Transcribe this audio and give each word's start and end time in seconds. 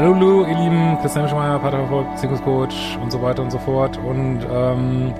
Hallo, 0.00 0.46
ihr 0.46 0.56
Lieben, 0.56 0.96
Christian 1.00 1.28
Schmeier, 1.28 1.58
Patertherapeut, 1.58 2.12
Beziehungscoach 2.12 2.96
und 3.02 3.10
so 3.10 3.20
weiter 3.20 3.42
und 3.42 3.50
so 3.50 3.58
fort. 3.58 3.96
Und 3.98 4.46
ähm, 4.48 5.12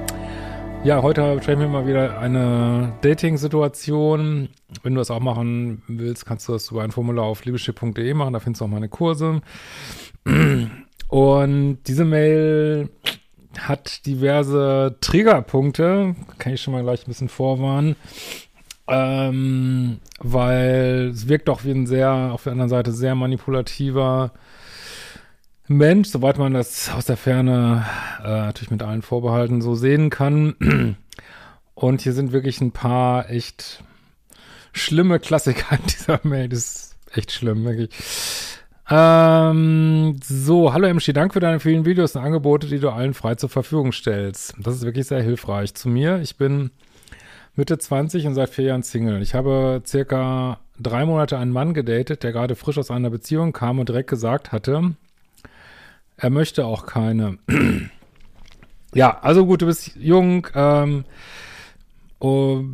ja, 0.85 1.03
heute 1.03 1.37
sprechen 1.43 1.63
wir 1.63 1.67
mal 1.67 1.85
wieder 1.85 2.21
eine 2.21 2.93
Dating-Situation. 3.01 4.51
Wenn 4.85 4.95
du 4.95 5.01
das 5.01 5.11
auch 5.11 5.19
machen 5.19 5.83
willst, 5.89 6.27
kannst 6.27 6.47
du 6.47 6.53
das 6.53 6.71
über 6.71 6.85
ein 6.85 6.93
Formular 6.93 7.25
auf 7.25 7.45
liebeschiff.de 7.45 8.15
machen, 8.15 8.35
da 8.35 8.39
findest 8.39 8.61
du 8.61 8.67
auch 8.67 8.69
meine 8.69 8.89
Kurse. 8.89 9.41
Und 11.09 11.79
diese 11.89 12.05
Mail 12.05 12.89
hat 13.59 14.07
diverse 14.07 14.95
Triggerpunkte, 15.01 16.15
kann 16.39 16.53
ich 16.53 16.63
schon 16.63 16.73
mal 16.73 16.85
gleich 16.85 17.03
ein 17.03 17.09
bisschen 17.09 17.29
vorwarnen. 17.29 17.97
Ähm, 18.87 19.99
weil 20.21 21.11
es 21.13 21.27
wirkt 21.27 21.51
auch 21.51 21.65
wie 21.65 21.73
ein 21.73 21.89
sehr, 21.89 22.13
auf 22.33 22.45
der 22.45 22.53
anderen 22.53 22.71
Seite 22.71 22.93
sehr 22.93 23.17
manipulativer 23.17 24.31
Mensch, 25.69 26.09
soweit 26.09 26.39
man 26.39 26.55
das 26.55 26.91
aus 26.91 27.05
der 27.05 27.17
Ferne 27.19 27.85
äh, 28.25 28.29
natürlich 28.29 28.71
mit 28.71 28.83
allen 28.83 29.03
Vorbehalten 29.03 29.61
so 29.61 29.75
sehen 29.75 30.11
kann. 30.11 30.55
Und 31.75 32.01
hier 32.01 32.13
sind 32.13 32.33
wirklich 32.33 32.61
ein 32.61 32.73
paar 32.73 33.31
echt 33.31 33.85
schlimme 34.73 35.21
Klassiker 35.21 35.77
in 35.77 35.87
dieser 35.87 36.21
Mail. 36.23 36.49
Das 36.49 36.59
ist 36.59 36.97
echt 37.13 37.33
schlimm, 37.33 37.65
wirklich. 37.65 37.91
Ähm, 38.91 40.17
so, 40.25 40.73
hallo 40.73 40.93
MC, 40.93 41.13
danke 41.13 41.35
für 41.35 41.41
deine 41.41 41.61
vielen 41.61 41.85
Videos 41.85 42.17
und 42.17 42.23
Angebote, 42.23 42.67
die 42.67 42.79
du 42.79 42.89
allen 42.89 43.13
frei 43.13 43.35
zur 43.35 43.51
Verfügung 43.51 43.93
stellst. 43.93 44.55
Das 44.59 44.75
ist 44.75 44.83
wirklich 44.83 45.07
sehr 45.07 45.23
hilfreich. 45.23 45.75
Zu 45.75 45.91
mir, 45.91 46.21
ich 46.23 46.37
bin 46.39 46.71
Mitte 47.55 47.77
20 47.77 48.27
und 48.27 48.35
seit 48.35 48.49
vier 48.49 48.67
Jahren 48.67 48.83
Single. 48.83 49.21
Ich 49.21 49.35
habe 49.35 49.83
circa 49.85 50.61
drei 50.81 51.05
Monate 51.05 51.37
einen 51.37 51.53
Mann 51.53 51.75
gedatet, 51.75 52.23
der 52.23 52.33
gerade 52.33 52.55
frisch 52.55 52.79
aus 52.79 52.91
einer 52.91 53.11
Beziehung 53.11 53.53
kam 53.53 53.79
und 53.79 53.91
direkt 53.91 54.09
gesagt 54.09 54.53
hatte, 54.53 54.95
er 56.19 56.31
möchte 56.31 56.67
auch 56.67 56.85
keine. 56.85 57.39
ja, 58.95 59.19
also 59.21 59.47
gut, 59.47 59.63
du 59.63 59.67
bist 59.67 59.97
jung. 59.97 60.47
Ähm, 60.55 61.05
oh, 62.19 62.65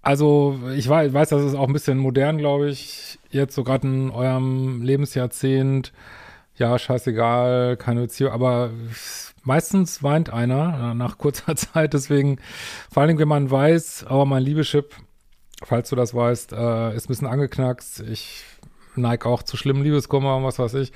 also 0.00 0.58
ich 0.74 0.88
weiß, 0.88 1.12
weiß, 1.12 1.28
das 1.30 1.42
ist 1.42 1.54
auch 1.54 1.66
ein 1.66 1.72
bisschen 1.72 1.98
modern, 1.98 2.38
glaube 2.38 2.70
ich. 2.70 3.18
Jetzt 3.30 3.54
so 3.54 3.64
gerade 3.64 3.86
in 3.86 4.10
eurem 4.10 4.82
Lebensjahrzehnt. 4.82 5.92
Ja, 6.56 6.78
scheißegal, 6.78 7.76
keine 7.76 8.02
Beziehung. 8.02 8.32
Aber 8.32 8.70
meistens 9.42 10.02
weint 10.02 10.30
einer 10.30 10.94
nach 10.94 11.18
kurzer 11.18 11.56
Zeit. 11.56 11.94
Deswegen, 11.94 12.38
vor 12.90 13.02
allem, 13.02 13.18
wenn 13.18 13.28
man 13.28 13.50
weiß, 13.50 14.06
aber 14.08 14.24
mein 14.24 14.44
Liebeschip, 14.44 14.94
falls 15.64 15.90
du 15.90 15.96
das 15.96 16.14
weißt, 16.14 16.52
äh, 16.52 16.94
ist 16.94 17.06
ein 17.06 17.08
bisschen 17.08 17.26
angeknackst. 17.26 18.00
Ich 18.08 18.44
neige 18.94 19.28
auch 19.28 19.42
zu 19.42 19.56
schlimmen 19.56 19.82
Liebeskummer 19.82 20.36
und 20.36 20.44
was 20.44 20.60
weiß 20.60 20.74
ich. 20.74 20.92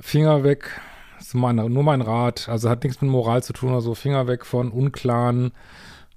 Finger 0.00 0.44
weg, 0.44 0.80
ist 1.18 1.34
mein, 1.34 1.56
nur 1.56 1.82
mein 1.82 2.00
Rat, 2.00 2.48
also 2.48 2.70
hat 2.70 2.84
nichts 2.84 3.00
mit 3.00 3.10
Moral 3.10 3.42
zu 3.42 3.52
tun, 3.52 3.72
also 3.74 3.94
Finger 3.94 4.26
weg 4.26 4.46
von 4.46 4.70
unklaren 4.70 5.52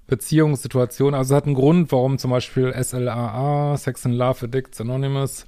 Beziehungssituationen. 0.06 1.14
Also 1.14 1.34
hat 1.34 1.46
einen 1.46 1.54
Grund, 1.54 1.90
warum 1.92 2.18
zum 2.18 2.30
Beispiel 2.30 2.72
SLAA, 2.72 3.76
Sex 3.76 4.04
and 4.06 4.14
Love 4.14 4.46
Addicts 4.46 4.80
Anonymous, 4.80 5.46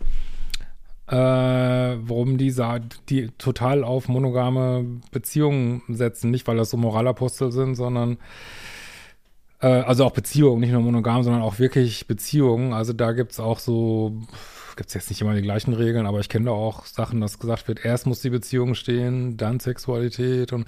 äh, 1.06 1.16
warum 1.16 2.38
die, 2.38 2.54
die 3.08 3.28
total 3.36 3.84
auf 3.84 4.08
monogame 4.08 4.84
Beziehungen 5.10 5.82
setzen. 5.88 6.30
Nicht, 6.30 6.46
weil 6.46 6.56
das 6.56 6.70
so 6.70 6.76
Moralapostel 6.76 7.52
sind, 7.52 7.74
sondern 7.74 8.18
äh, 9.60 9.66
also 9.66 10.04
auch 10.04 10.12
Beziehungen, 10.12 10.60
nicht 10.60 10.72
nur 10.72 10.80
monogam, 10.80 11.22
sondern 11.22 11.42
auch 11.42 11.58
wirklich 11.58 12.06
Beziehungen. 12.06 12.72
Also 12.72 12.92
da 12.92 13.12
gibt's 13.12 13.40
auch 13.40 13.58
so 13.58 14.12
gibt 14.76 14.88
es 14.88 14.94
jetzt 14.94 15.10
nicht 15.10 15.20
immer 15.20 15.34
die 15.34 15.42
gleichen 15.42 15.74
Regeln, 15.74 16.06
aber 16.06 16.20
ich 16.20 16.28
kenne 16.28 16.46
da 16.46 16.50
auch 16.52 16.86
Sachen, 16.86 17.20
dass 17.20 17.38
gesagt 17.38 17.68
wird, 17.68 17.84
erst 17.84 18.06
muss 18.06 18.20
die 18.20 18.30
Beziehung 18.30 18.74
stehen, 18.74 19.36
dann 19.36 19.60
Sexualität 19.60 20.52
und 20.52 20.66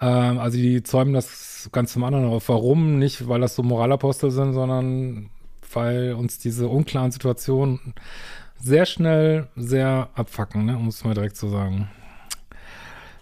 ähm, 0.00 0.38
also 0.38 0.58
die 0.58 0.82
zäumen 0.82 1.14
das 1.14 1.70
ganz 1.72 1.92
zum 1.92 2.04
anderen 2.04 2.26
auf. 2.26 2.48
Warum? 2.48 2.98
Nicht, 2.98 3.28
weil 3.28 3.40
das 3.40 3.54
so 3.54 3.62
Moralapostel 3.62 4.30
sind, 4.30 4.52
sondern 4.52 5.30
weil 5.72 6.12
uns 6.14 6.38
diese 6.38 6.68
unklaren 6.68 7.12
Situationen 7.12 7.94
sehr 8.58 8.86
schnell 8.86 9.48
sehr 9.56 10.10
abfacken, 10.14 10.66
ne? 10.66 10.76
um 10.76 10.88
es 10.88 11.04
mal 11.04 11.14
direkt 11.14 11.36
zu 11.36 11.48
sagen. 11.48 11.88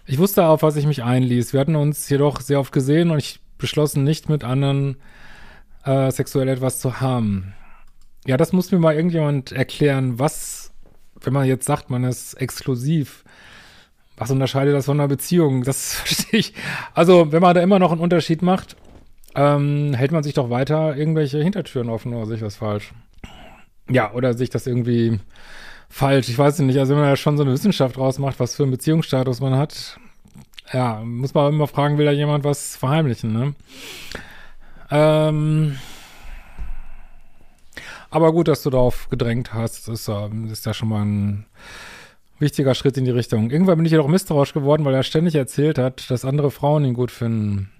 Ich 0.05 0.17
wusste, 0.17 0.45
auf 0.45 0.61
was 0.61 0.75
ich 0.75 0.85
mich 0.85 1.03
einließ. 1.03 1.53
Wir 1.53 1.59
hatten 1.59 1.75
uns 1.75 2.09
jedoch 2.09 2.41
sehr 2.41 2.59
oft 2.59 2.73
gesehen 2.73 3.11
und 3.11 3.19
ich 3.19 3.39
beschlossen, 3.57 4.03
nicht 4.03 4.27
mit 4.27 4.43
anderen 4.43 4.97
äh, 5.85 6.11
sexuell 6.11 6.49
etwas 6.49 6.79
zu 6.79 6.99
haben. 6.99 7.53
Ja, 8.25 8.37
das 8.37 8.53
muss 8.53 8.71
mir 8.71 8.79
mal 8.79 8.95
irgendjemand 8.95 9.51
erklären, 9.51 10.19
was, 10.19 10.71
wenn 11.21 11.33
man 11.33 11.47
jetzt 11.47 11.65
sagt, 11.65 11.89
man 11.89 12.03
ist 12.03 12.35
exklusiv, 12.35 13.23
was 14.17 14.29
unterscheidet 14.29 14.75
das 14.75 14.85
von 14.85 14.99
einer 14.99 15.07
Beziehung? 15.07 15.63
Das 15.63 15.93
verstehe 15.95 16.39
ich. 16.39 16.53
Also, 16.93 17.31
wenn 17.31 17.41
man 17.41 17.55
da 17.55 17.61
immer 17.61 17.79
noch 17.79 17.91
einen 17.91 18.01
Unterschied 18.01 18.41
macht, 18.41 18.75
ähm, 19.33 19.93
hält 19.93 20.11
man 20.11 20.23
sich 20.23 20.33
doch 20.33 20.49
weiter 20.49 20.95
irgendwelche 20.95 21.41
Hintertüren 21.41 21.89
offen 21.89 22.13
oder 22.13 22.25
sehe 22.25 22.35
ich 22.35 22.41
das 22.41 22.57
falsch? 22.57 22.93
Ja, 23.89 24.13
oder 24.13 24.33
sich 24.35 24.49
das 24.49 24.67
irgendwie 24.67 25.19
falsch? 25.89 26.29
Ich 26.29 26.37
weiß 26.37 26.59
nicht. 26.59 26.77
Also, 26.77 26.93
wenn 26.93 27.01
man 27.01 27.09
ja 27.09 27.15
schon 27.15 27.37
so 27.37 27.43
eine 27.43 27.53
Wissenschaft 27.53 27.97
rausmacht, 27.97 28.39
was 28.39 28.55
für 28.55 28.63
einen 28.63 28.71
Beziehungsstatus 28.71 29.39
man 29.39 29.55
hat, 29.55 29.97
ja, 30.71 31.01
muss 31.03 31.33
man 31.33 31.53
immer 31.53 31.67
fragen, 31.67 31.97
will 31.97 32.05
da 32.05 32.11
jemand 32.11 32.43
was 32.43 32.75
verheimlichen, 32.75 33.33
ne? 33.33 33.53
Ähm, 34.91 35.77
aber 38.11 38.33
gut, 38.33 38.47
dass 38.47 38.61
du 38.61 38.69
darauf 38.69 39.09
gedrängt 39.09 39.53
hast. 39.53 39.87
Ist, 39.87 40.09
ist 40.51 40.65
ja 40.65 40.73
schon 40.73 40.89
mal 40.89 41.03
ein 41.03 41.45
wichtiger 42.39 42.75
Schritt 42.75 42.97
in 42.97 43.05
die 43.05 43.11
Richtung. 43.11 43.49
Irgendwann 43.49 43.77
bin 43.77 43.85
ich 43.85 43.91
jedoch 43.91 44.07
misstrauisch 44.07 44.53
geworden, 44.53 44.83
weil 44.83 44.93
er 44.93 45.03
ständig 45.03 45.35
erzählt 45.35 45.77
hat, 45.77 46.09
dass 46.11 46.25
andere 46.25 46.51
Frauen 46.51 46.83
ihn 46.83 46.93
gut 46.93 47.11
finden. 47.11 47.71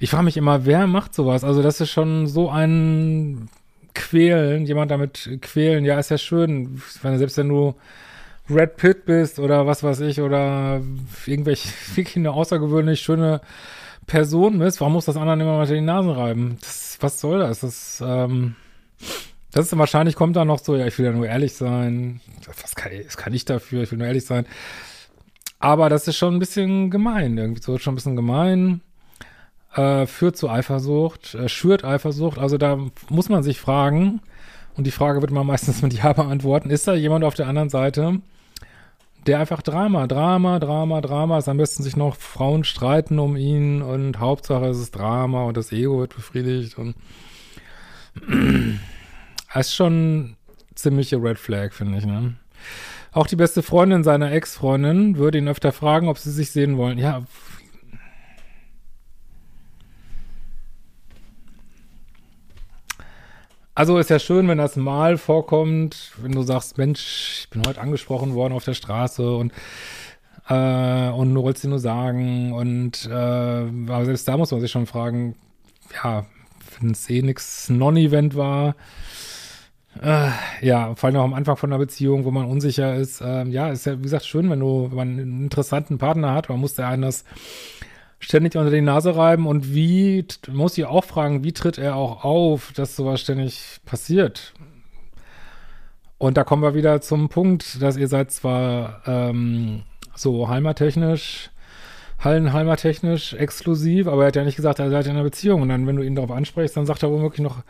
Ich 0.00 0.10
frage 0.10 0.24
mich 0.24 0.36
immer, 0.36 0.66
wer 0.66 0.86
macht 0.86 1.14
sowas? 1.14 1.44
Also 1.44 1.62
das 1.62 1.80
ist 1.80 1.90
schon 1.90 2.26
so 2.26 2.50
ein 2.50 3.48
Quälen, 3.94 4.66
jemand 4.66 4.90
damit 4.90 5.38
quälen. 5.42 5.84
Ja, 5.84 5.98
ist 5.98 6.10
ja 6.10 6.18
schön, 6.18 6.80
wenn 7.02 7.18
selbst 7.18 7.36
wenn 7.36 7.48
du 7.48 7.74
Red 8.50 8.76
Pitt 8.76 9.04
bist 9.04 9.38
oder 9.38 9.66
was 9.66 9.82
weiß 9.82 10.00
ich 10.00 10.20
oder 10.20 10.80
irgendwelche 11.26 11.68
wirklich 11.94 12.16
eine 12.16 12.32
außergewöhnlich 12.32 13.00
schöne 13.00 13.40
Person 14.06 14.58
bist, 14.58 14.80
warum 14.80 14.94
muss 14.94 15.04
das 15.04 15.16
anderen 15.16 15.40
immer 15.40 15.56
mal 15.58 15.66
die 15.66 15.80
Nasen 15.80 16.10
reiben? 16.10 16.56
Das, 16.60 16.96
was 17.00 17.20
soll 17.20 17.40
das? 17.40 17.60
Das, 17.60 18.02
ähm, 18.04 18.56
das 19.50 19.66
ist 19.66 19.78
wahrscheinlich 19.78 20.14
kommt 20.14 20.36
da 20.36 20.44
noch 20.44 20.58
so, 20.58 20.76
ja, 20.76 20.86
ich 20.86 20.98
will 20.98 21.06
ja 21.06 21.12
nur 21.12 21.26
ehrlich 21.26 21.54
sein. 21.54 22.20
Was 22.62 22.74
kann, 22.74 22.92
das 23.04 23.16
kann 23.16 23.32
ich 23.32 23.44
dafür, 23.44 23.82
ich 23.82 23.90
will 23.90 23.98
nur 23.98 24.06
ehrlich 24.06 24.24
sein. 24.24 24.46
Aber 25.58 25.88
das 25.88 26.06
ist 26.06 26.16
schon 26.16 26.34
ein 26.34 26.38
bisschen 26.38 26.90
gemein, 26.90 27.36
irgendwie 27.36 27.62
so 27.62 27.78
schon 27.78 27.94
ein 27.94 27.96
bisschen 27.96 28.16
gemein. 28.16 28.80
Äh, 29.74 30.06
führt 30.06 30.36
zu 30.36 30.48
Eifersucht, 30.48 31.34
äh, 31.34 31.48
schürt 31.48 31.84
Eifersucht. 31.84 32.38
Also 32.38 32.58
da 32.58 32.78
muss 33.10 33.28
man 33.28 33.42
sich 33.42 33.60
fragen, 33.60 34.20
und 34.78 34.86
die 34.86 34.92
Frage 34.92 35.20
wird 35.20 35.32
man 35.32 35.46
meistens 35.48 35.82
mit 35.82 35.92
Ja 35.92 36.12
beantworten, 36.12 36.70
ist 36.70 36.88
da 36.88 36.94
jemand 36.94 37.24
auf 37.24 37.34
der 37.34 37.48
anderen 37.48 37.68
Seite, 37.68 38.20
der 39.26 39.40
einfach 39.40 39.60
Drama, 39.60 40.06
Drama, 40.06 40.58
Drama, 40.58 41.00
Drama 41.02 41.38
ist. 41.38 41.48
Am 41.48 41.58
besten 41.58 41.82
sich 41.82 41.96
noch 41.96 42.16
Frauen 42.16 42.64
streiten 42.64 43.18
um 43.18 43.36
ihn 43.36 43.82
und 43.82 44.20
Hauptsache 44.20 44.66
es 44.66 44.78
ist 44.78 44.94
Drama 44.94 45.44
und 45.44 45.56
das 45.56 45.72
Ego 45.72 45.98
wird 45.98 46.14
befriedigt 46.14 46.78
und 46.78 46.94
das 49.54 49.68
ist 49.68 49.74
schon 49.74 50.36
ziemliche 50.74 51.16
Red 51.16 51.38
Flag, 51.38 51.72
finde 51.72 51.98
ich, 51.98 52.06
ne? 52.06 52.34
Auch 53.12 53.26
die 53.26 53.36
beste 53.36 53.62
Freundin 53.62 54.04
seiner 54.04 54.32
Ex-Freundin 54.32 55.16
würde 55.16 55.38
ihn 55.38 55.48
öfter 55.48 55.72
fragen, 55.72 56.08
ob 56.08 56.18
sie 56.18 56.30
sich 56.30 56.50
sehen 56.50 56.76
wollen. 56.76 56.98
Ja. 56.98 57.24
Also 63.74 63.96
ist 63.98 64.10
ja 64.10 64.18
schön, 64.18 64.48
wenn 64.48 64.58
das 64.58 64.76
mal 64.76 65.18
vorkommt, 65.18 66.12
wenn 66.20 66.32
du 66.32 66.42
sagst, 66.42 66.78
Mensch, 66.78 67.42
ich 67.42 67.50
bin 67.50 67.62
heute 67.66 67.80
angesprochen 67.80 68.34
worden 68.34 68.52
auf 68.52 68.64
der 68.64 68.74
Straße 68.74 69.36
und 69.36 69.52
äh, 70.48 71.10
und 71.10 71.34
du 71.34 71.42
wolltest 71.42 71.64
dir 71.64 71.68
nur 71.68 71.78
sagen 71.78 72.52
und 72.52 73.06
äh, 73.06 73.12
aber 73.12 74.04
selbst 74.04 74.26
da 74.26 74.36
muss 74.36 74.50
man 74.50 74.60
sich 74.60 74.70
schon 74.72 74.86
fragen, 74.86 75.36
ja, 76.02 76.26
wenn 76.80 76.92
es 76.92 77.08
eh 77.10 77.22
nix 77.22 77.68
Non-Event 77.68 78.36
war, 78.36 78.74
äh, 80.02 80.30
ja, 80.60 80.94
vor 80.94 81.08
allem 81.08 81.16
auch 81.16 81.24
am 81.24 81.34
Anfang 81.34 81.56
von 81.56 81.72
einer 81.72 81.78
Beziehung, 81.78 82.24
wo 82.24 82.30
man 82.30 82.46
unsicher 82.46 82.94
ist, 82.94 83.20
äh, 83.20 83.44
ja, 83.44 83.70
ist 83.70 83.86
ja, 83.86 83.98
wie 83.98 84.02
gesagt, 84.02 84.26
schön, 84.26 84.50
wenn 84.50 84.60
du 84.60 84.88
wenn 84.90 84.96
man 84.96 85.08
einen 85.08 85.42
interessanten 85.44 85.98
Partner 85.98 86.34
hat, 86.34 86.48
man 86.48 86.60
muss 86.60 86.74
der 86.74 86.88
einen 86.88 87.02
das 87.02 87.24
ständig 88.20 88.56
unter 88.56 88.70
die 88.70 88.80
Nase 88.80 89.16
reiben. 89.16 89.46
Und 89.46 89.74
wie, 89.74 90.24
muss 90.50 90.78
ich 90.78 90.84
auch 90.84 91.04
fragen, 91.04 91.44
wie 91.44 91.52
tritt 91.52 91.78
er 91.78 91.96
auch 91.96 92.24
auf, 92.24 92.72
dass 92.72 92.96
sowas 92.96 93.20
ständig 93.20 93.80
passiert? 93.84 94.54
Und 96.18 96.36
da 96.36 96.44
kommen 96.44 96.62
wir 96.62 96.74
wieder 96.74 97.00
zum 97.00 97.28
Punkt, 97.28 97.80
dass 97.80 97.96
ihr 97.96 98.08
seid 98.08 98.32
zwar 98.32 99.02
ähm, 99.06 99.82
so 100.14 100.48
heimattechnisch, 102.22 102.24
Hallenheimer-technisch 102.24 103.34
exklusiv, 103.34 104.06
aber 104.08 104.22
er 104.22 104.28
hat 104.28 104.36
ja 104.36 104.44
nicht 104.44 104.56
gesagt, 104.56 104.78
er 104.78 104.90
seid 104.90 105.06
in 105.06 105.12
einer 105.12 105.22
Beziehung. 105.22 105.62
Und 105.62 105.68
dann, 105.68 105.86
wenn 105.86 105.96
du 105.96 106.02
ihn 106.02 106.14
darauf 106.14 106.30
ansprichst, 106.30 106.76
dann 106.76 106.86
sagt 106.86 107.02
er 107.02 107.10
womöglich 107.10 107.40
noch, 107.40 107.62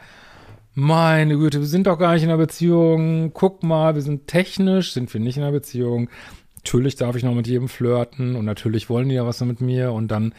meine 0.75 1.37
Güte, 1.37 1.61
wir 1.61 1.67
sind 1.67 1.87
doch 1.87 1.99
gar 1.99 2.15
nicht 2.15 2.23
in 2.23 2.29
einer 2.29 2.39
Beziehung. 2.39 3.33
Guck 3.35 3.62
mal, 3.62 3.95
wir 3.95 4.03
sind 4.03 4.27
technisch, 4.27 4.93
sind 4.93 5.12
wir 5.12 5.21
nicht 5.21 5.37
in 5.37 5.43
einer 5.43 5.53
Beziehung. 5.53 6.09
Natürlich 6.56 6.97
darf 6.97 7.17
ich 7.17 7.25
noch 7.25 7.35
mit 7.35 7.47
jedem 7.47 7.69
flirten 7.69 8.37
und 8.37 8.45
natürlich 8.45 8.89
wollen 8.89 9.09
die 9.09 9.15
ja 9.15 9.27
was 9.27 9.41
mit 9.41 9.61
mir 9.61 9.93
und 9.93 10.09
dann 10.09 10.35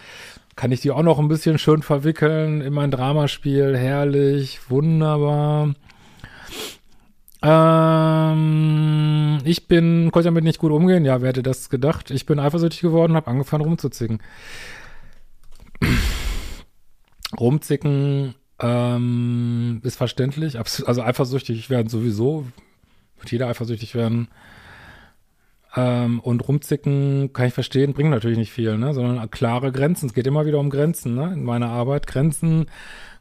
kann 0.55 0.71
ich 0.71 0.81
die 0.81 0.91
auch 0.91 1.03
noch 1.03 1.19
ein 1.19 1.29
bisschen 1.29 1.57
schön 1.57 1.81
verwickeln 1.81 2.61
in 2.61 2.73
mein 2.73 2.91
Dramaspiel. 2.91 3.77
Herrlich, 3.77 4.59
wunderbar. 4.69 5.73
Ähm, 7.41 9.39
ich 9.45 9.67
bin, 9.67 10.11
konnte 10.11 10.27
damit 10.27 10.43
nicht 10.43 10.59
gut 10.59 10.71
umgehen. 10.71 11.05
Ja, 11.05 11.21
wer 11.21 11.29
hätte 11.29 11.43
das 11.43 11.69
gedacht? 11.69 12.11
Ich 12.11 12.25
bin 12.25 12.39
eifersüchtig 12.39 12.81
geworden 12.81 13.13
und 13.13 13.17
habe 13.17 13.31
angefangen 13.31 13.63
rumzuzicken. 13.63 14.19
Rumzicken 17.39 18.35
ähm, 18.59 19.81
ist 19.83 19.95
verständlich. 19.95 20.57
Also 20.57 21.01
eifersüchtig 21.01 21.69
werden 21.69 21.87
sowieso. 21.87 22.45
Wird 23.17 23.31
jeder 23.31 23.47
eifersüchtig 23.47 23.95
werden. 23.95 24.27
Ähm, 25.75 26.19
und 26.19 26.47
rumzicken 26.47 27.31
kann 27.31 27.47
ich 27.47 27.53
verstehen, 27.53 27.93
bringt 27.93 28.09
natürlich 28.09 28.39
nicht 28.39 28.51
viel, 28.51 28.77
ne? 28.77 28.93
Sondern 28.93 29.29
klare 29.29 29.71
Grenzen. 29.71 30.07
Es 30.07 30.13
geht 30.13 30.27
immer 30.27 30.45
wieder 30.45 30.59
um 30.59 30.69
Grenzen, 30.69 31.15
ne? 31.15 31.31
In 31.33 31.43
meiner 31.43 31.69
Arbeit. 31.69 32.07
Grenzen 32.07 32.65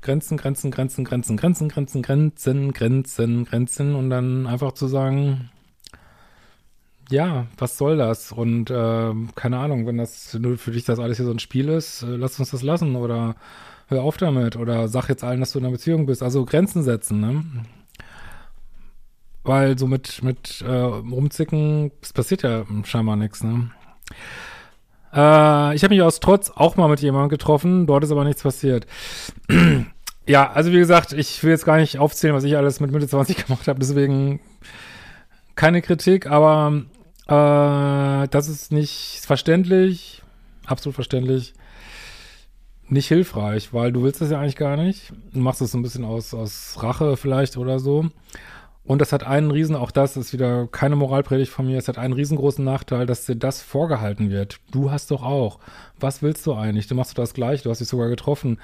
Grenzen, 0.00 0.36
Grenzen, 0.36 0.70
Grenzen, 0.70 1.04
Grenzen, 1.04 1.36
Grenzen, 1.36 1.68
Grenzen, 1.68 2.02
Grenzen, 2.02 2.72
Grenzen, 2.72 3.44
Grenzen 3.44 3.94
und 3.94 4.10
dann 4.10 4.46
einfach 4.46 4.72
zu 4.72 4.86
sagen, 4.86 5.50
ja, 7.10 7.46
was 7.56 7.78
soll 7.78 7.96
das? 7.96 8.32
Und 8.32 8.70
äh, 8.70 9.14
keine 9.34 9.58
Ahnung, 9.58 9.86
wenn 9.86 9.98
das 9.98 10.34
nur 10.34 10.58
für 10.58 10.72
dich 10.72 10.84
das 10.84 10.98
alles 10.98 11.16
hier 11.16 11.26
so 11.26 11.32
ein 11.32 11.38
Spiel 11.38 11.68
ist, 11.68 12.02
äh, 12.02 12.16
lass 12.16 12.38
uns 12.38 12.50
das 12.50 12.62
lassen 12.62 12.96
oder 12.96 13.36
hör 13.88 14.02
auf 14.02 14.16
damit 14.18 14.56
oder 14.56 14.88
sag 14.88 15.08
jetzt 15.08 15.24
allen, 15.24 15.40
dass 15.40 15.52
du 15.52 15.58
in 15.58 15.64
einer 15.64 15.72
Beziehung 15.72 16.06
bist. 16.06 16.22
Also 16.22 16.44
Grenzen 16.44 16.82
setzen, 16.82 17.20
ne? 17.20 17.44
Weil 19.42 19.78
so 19.78 19.86
mit, 19.86 20.22
mit 20.22 20.60
äh, 20.60 20.70
Rumzicken, 20.70 21.90
es 22.02 22.12
passiert 22.12 22.42
ja 22.42 22.64
scheinbar 22.84 23.16
nichts, 23.16 23.42
ne? 23.42 23.70
Äh, 25.12 25.75
ich 25.75 25.84
habe 25.84 25.94
mich 25.94 26.02
aus 26.02 26.20
Trotz 26.20 26.50
auch 26.50 26.76
mal 26.76 26.88
mit 26.88 27.00
jemandem 27.00 27.28
getroffen, 27.28 27.87
dort 27.87 28.05
ist 28.05 28.10
aber 28.10 28.25
nichts 28.25 28.43
passiert. 28.43 28.87
ja, 30.26 30.50
also 30.50 30.72
wie 30.72 30.78
gesagt, 30.78 31.12
ich 31.12 31.43
will 31.43 31.50
jetzt 31.50 31.64
gar 31.64 31.76
nicht 31.76 31.99
aufzählen, 31.99 32.34
was 32.34 32.44
ich 32.44 32.56
alles 32.56 32.81
mit 32.81 32.90
Mitte 32.90 33.08
20 33.08 33.46
gemacht 33.46 33.69
habe, 33.69 33.78
deswegen 33.81 34.40
keine 35.55 35.82
Kritik, 35.82 36.26
aber 36.31 36.84
äh, 37.26 38.28
das 38.28 38.49
ist 38.49 38.72
nicht 38.72 39.22
verständlich, 39.25 40.22
absolut 40.66 40.94
verständlich, 40.94 41.55
nicht 42.88 43.08
hilfreich, 43.08 43.72
weil 43.75 43.93
du 43.93 44.02
willst 44.02 44.20
das 44.20 44.31
ja 44.31 44.40
eigentlich 44.40 44.56
gar 44.56 44.76
nicht. 44.76 45.12
Du 45.32 45.40
machst 45.40 45.60
es 45.60 45.72
so 45.72 45.78
ein 45.78 45.82
bisschen 45.82 46.05
aus, 46.05 46.32
aus 46.32 46.76
Rache 46.82 47.16
vielleicht 47.16 47.56
oder 47.56 47.78
so. 47.78 48.08
Und 48.88 49.02
das 49.02 49.12
hat 49.12 49.23
einen 49.23 49.50
riesen, 49.50 49.76
auch 49.76 49.90
das 49.90 50.17
ist 50.17 50.32
wieder 50.32 50.67
keine 50.67 50.96
Moralpredigt 50.96 51.52
von 51.52 51.67
mir, 51.67 51.76
es 51.76 51.88
hat 51.88 51.99
einen 51.99 52.14
riesengroßen 52.14 52.64
Nachteil, 52.64 53.05
dass 53.05 53.26
dir 53.26 53.37
das 53.37 53.61
vorgehalten 53.61 54.31
wird. 54.31 54.61
Du 54.70 54.90
hast 54.90 55.11
doch 55.11 55.23
auch. 55.23 55.58
Was 56.00 56.23
willst 56.23 56.46
du 56.46 56.55
eigentlich? 56.55 56.87
Du 56.87 56.94
machst 56.94 57.19
das 57.19 57.35
gleich, 57.35 57.62
du 57.62 57.69
hast 57.69 57.81
dich 57.81 57.88
sogar 57.88 58.08
getroffen. 58.08 58.58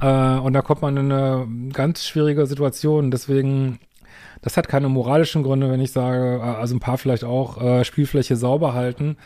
Äh, 0.00 0.38
und 0.38 0.54
da 0.54 0.62
kommt 0.62 0.82
man 0.82 0.96
in 0.96 1.12
eine 1.12 1.46
ganz 1.72 2.04
schwierige 2.04 2.46
Situation. 2.46 3.12
Deswegen, 3.12 3.78
das 4.42 4.56
hat 4.56 4.66
keine 4.66 4.88
moralischen 4.88 5.44
Gründe, 5.44 5.70
wenn 5.70 5.80
ich 5.80 5.92
sage, 5.92 6.38
äh, 6.38 6.40
also 6.40 6.74
ein 6.74 6.80
paar 6.80 6.98
vielleicht 6.98 7.22
auch, 7.22 7.62
äh, 7.62 7.84
Spielfläche 7.84 8.34
sauber 8.34 8.74
halten, 8.74 9.16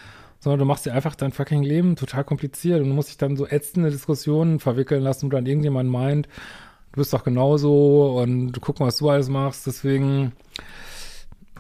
sondern 0.40 0.58
du 0.58 0.66
machst 0.66 0.84
dir 0.84 0.92
einfach 0.92 1.14
dein 1.14 1.32
fucking 1.32 1.62
Leben 1.62 1.96
total 1.96 2.24
kompliziert 2.24 2.82
und 2.82 2.90
du 2.90 2.94
musst 2.94 3.08
dich 3.08 3.16
dann 3.16 3.34
so 3.38 3.46
ätzende 3.46 3.90
Diskussionen 3.90 4.60
verwickeln 4.60 5.02
lassen, 5.02 5.28
wo 5.28 5.30
dann 5.30 5.46
irgendjemand 5.46 5.88
meint, 5.88 6.28
du 6.92 7.00
bist 7.00 7.12
doch 7.12 7.24
genauso 7.24 8.18
und 8.20 8.60
guck 8.60 8.80
mal, 8.80 8.86
was 8.86 8.98
du 8.98 9.08
alles 9.08 9.28
machst. 9.28 9.66
Deswegen 9.66 10.32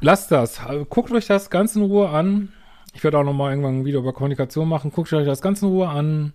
lasst 0.00 0.30
das. 0.30 0.60
Guckt 0.88 1.12
euch 1.12 1.26
das 1.26 1.50
ganz 1.50 1.76
in 1.76 1.82
Ruhe 1.82 2.08
an. 2.08 2.52
Ich 2.94 3.04
werde 3.04 3.18
auch 3.18 3.24
noch 3.24 3.32
mal 3.32 3.50
irgendwann 3.50 3.80
ein 3.80 3.84
Video 3.84 4.00
über 4.00 4.12
Kommunikation 4.12 4.68
machen. 4.68 4.90
Guckt 4.90 5.12
euch 5.12 5.26
das 5.26 5.42
ganz 5.42 5.62
in 5.62 5.68
Ruhe 5.68 5.88
an. 5.88 6.32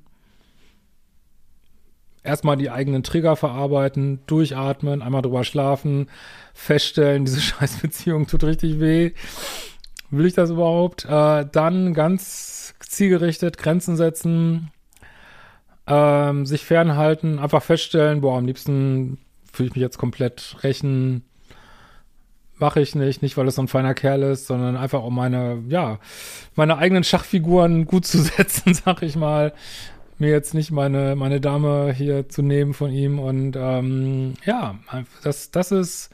Erstmal 2.24 2.56
die 2.56 2.70
eigenen 2.70 3.04
Trigger 3.04 3.36
verarbeiten, 3.36 4.22
durchatmen, 4.28 5.02
einmal 5.02 5.22
drüber 5.22 5.44
schlafen, 5.44 6.10
feststellen, 6.54 7.26
diese 7.26 7.42
Scheißbeziehung 7.42 8.28
tut 8.28 8.46
richtig 8.46 8.80
weh. 8.80 9.12
Will 10.10 10.26
ich 10.26 10.34
das 10.34 10.52
überhaupt? 10.52 11.06
Äh, 11.06 11.46
dann 11.52 11.94
ganz 11.94 12.76
zielgerichtet 12.80 13.58
Grenzen 13.58 13.98
setzen, 13.98 14.72
ähm, 15.88 16.46
sich 16.46 16.66
fernhalten, 16.66 17.40
einfach 17.40 17.64
feststellen, 17.64 18.22
boah, 18.22 18.38
am 18.38 18.46
liebsten 18.46 19.18
fühle 19.52 19.70
ich 19.70 19.76
mich 19.76 19.82
jetzt 19.82 19.98
komplett 19.98 20.58
rächen. 20.64 21.24
Mache 22.58 22.82
ich 22.82 22.96
nicht, 22.96 23.22
nicht 23.22 23.36
weil 23.36 23.48
es 23.48 23.56
so 23.56 23.62
ein 23.64 23.68
feiner 23.68 23.94
Kerl 23.94 24.24
ist, 24.24 24.48
sondern 24.48 24.78
einfach 24.78 25.04
um 25.04 25.16
meine, 25.16 25.64
ja, 25.68 26.00
meine 26.56 26.78
eigenen 26.78 27.04
Schachfiguren 27.04 27.86
gut 27.86 28.06
zu 28.06 28.20
setzen, 28.22 28.74
sag 28.74 29.02
ich 29.02 29.16
mal. 29.16 29.54
Mir 30.20 30.30
jetzt 30.30 30.54
nicht 30.54 30.72
meine, 30.72 31.16
meine 31.16 31.42
Dame 31.42 31.92
hier 31.92 32.30
zu 32.30 32.44
nehmen 32.44 32.74
von 32.74 32.92
ihm 32.92 33.20
und 33.20 33.58
ähm, 33.58 34.36
ja, 34.46 34.76
das, 35.24 35.52
das 35.52 35.72
ist 35.72 36.12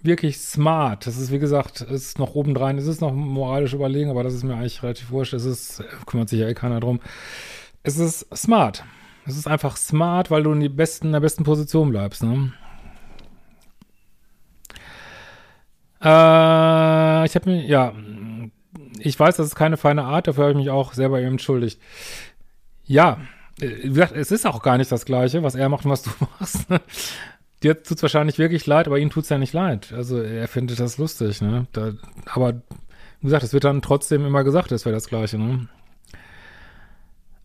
wirklich 0.00 0.38
smart. 0.38 1.06
Das 1.06 1.18
ist, 1.18 1.30
wie 1.30 1.40
gesagt, 1.40 1.82
ist 1.82 2.18
noch 2.18 2.34
obendrein, 2.34 2.78
es 2.78 2.86
ist 2.86 3.00
noch 3.00 3.12
moralisch 3.12 3.74
überlegen, 3.74 4.10
aber 4.10 4.22
das 4.22 4.32
ist 4.32 4.44
mir 4.44 4.54
eigentlich 4.54 4.82
relativ 4.82 5.10
wurscht. 5.10 5.34
Es 5.34 5.44
ist, 5.44 5.82
kümmert 6.06 6.30
sich 6.30 6.40
ja 6.40 6.48
eh 6.48 6.54
keiner 6.54 6.80
drum 6.80 7.00
es 7.82 7.98
ist 7.98 8.26
smart. 8.36 8.84
Es 9.26 9.36
ist 9.36 9.46
einfach 9.46 9.76
smart, 9.76 10.30
weil 10.30 10.42
du 10.42 10.52
in, 10.52 10.60
die 10.60 10.68
besten, 10.68 11.06
in 11.06 11.12
der 11.12 11.20
besten 11.20 11.44
Position 11.44 11.90
bleibst. 11.90 12.22
Ne? 12.22 12.52
Äh, 16.02 17.26
ich 17.26 17.34
habe 17.34 17.50
mir, 17.50 17.64
ja, 17.64 17.92
ich 18.98 19.18
weiß, 19.18 19.36
das 19.36 19.48
ist 19.48 19.54
keine 19.54 19.76
feine 19.76 20.04
Art, 20.04 20.26
dafür 20.26 20.44
habe 20.44 20.52
ich 20.52 20.58
mich 20.58 20.70
auch 20.70 20.92
selber 20.92 21.20
eben 21.20 21.32
entschuldigt. 21.32 21.80
Ja, 22.84 23.18
wie 23.58 23.88
gesagt, 23.88 24.16
es 24.16 24.30
ist 24.30 24.46
auch 24.46 24.62
gar 24.62 24.78
nicht 24.78 24.90
das 24.90 25.04
Gleiche, 25.04 25.42
was 25.42 25.54
er 25.54 25.68
macht 25.68 25.84
und 25.84 25.90
was 25.90 26.02
du 26.02 26.10
machst. 26.40 26.66
Dir 27.62 27.82
tut 27.82 27.98
es 27.98 28.02
wahrscheinlich 28.02 28.38
wirklich 28.38 28.66
leid, 28.66 28.86
aber 28.86 28.98
ihm 28.98 29.10
tut 29.10 29.24
es 29.24 29.28
ja 29.28 29.36
nicht 29.36 29.52
leid. 29.52 29.92
Also 29.92 30.20
er 30.22 30.48
findet 30.48 30.80
das 30.80 30.96
lustig, 30.96 31.42
ne? 31.42 31.66
Da, 31.72 31.92
aber 32.24 32.54
wie 33.20 33.26
gesagt, 33.26 33.44
es 33.44 33.52
wird 33.52 33.64
dann 33.64 33.82
trotzdem 33.82 34.24
immer 34.24 34.44
gesagt, 34.44 34.72
es 34.72 34.86
wäre 34.86 34.94
das 34.94 35.08
Gleiche, 35.08 35.38
ne? 35.38 35.68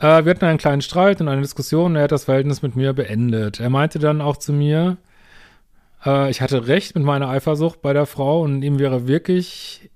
Äh, 0.06 0.24
wir 0.24 0.32
hatten 0.32 0.46
einen 0.46 0.60
kleinen 0.60 0.84
Streit 0.84 1.20
und 1.20 1.28
eine 1.28 1.42
Diskussion 1.42 1.94
und 1.94 1.96
er 1.96 2.04
hat 2.04 2.12
das 2.12 2.26
Verhältnis 2.26 2.62
mit 2.62 2.76
mir 2.76 2.94
beendet. 2.94 3.60
Er 3.60 3.72
meinte 3.72 3.98
dann 3.98 4.22
auch 4.22 4.38
zu 4.38 4.54
mir, 4.54 4.98
äh, 6.06 6.30
ich 6.30 6.42
hatte 6.42 6.68
recht 6.68 6.94
mit 6.94 7.04
meiner 7.04 7.28
Eifersucht 7.28 7.82
bei 7.82 7.92
der 7.92 8.06
Frau 8.06 8.42
und 8.42 8.62
ihm 8.62 8.78
wäre 8.78 9.08
wirklich, 9.08 9.90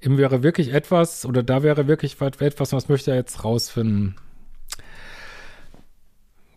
ihm 0.00 0.18
wäre 0.18 0.42
wirklich 0.42 0.74
etwas 0.74 1.24
oder 1.24 1.44
da 1.44 1.62
wäre 1.62 1.86
wirklich 1.86 2.20
etwas, 2.20 2.72
was 2.72 2.88
möchte 2.88 3.12
er 3.12 3.16
jetzt 3.18 3.44
rausfinden. 3.44 4.16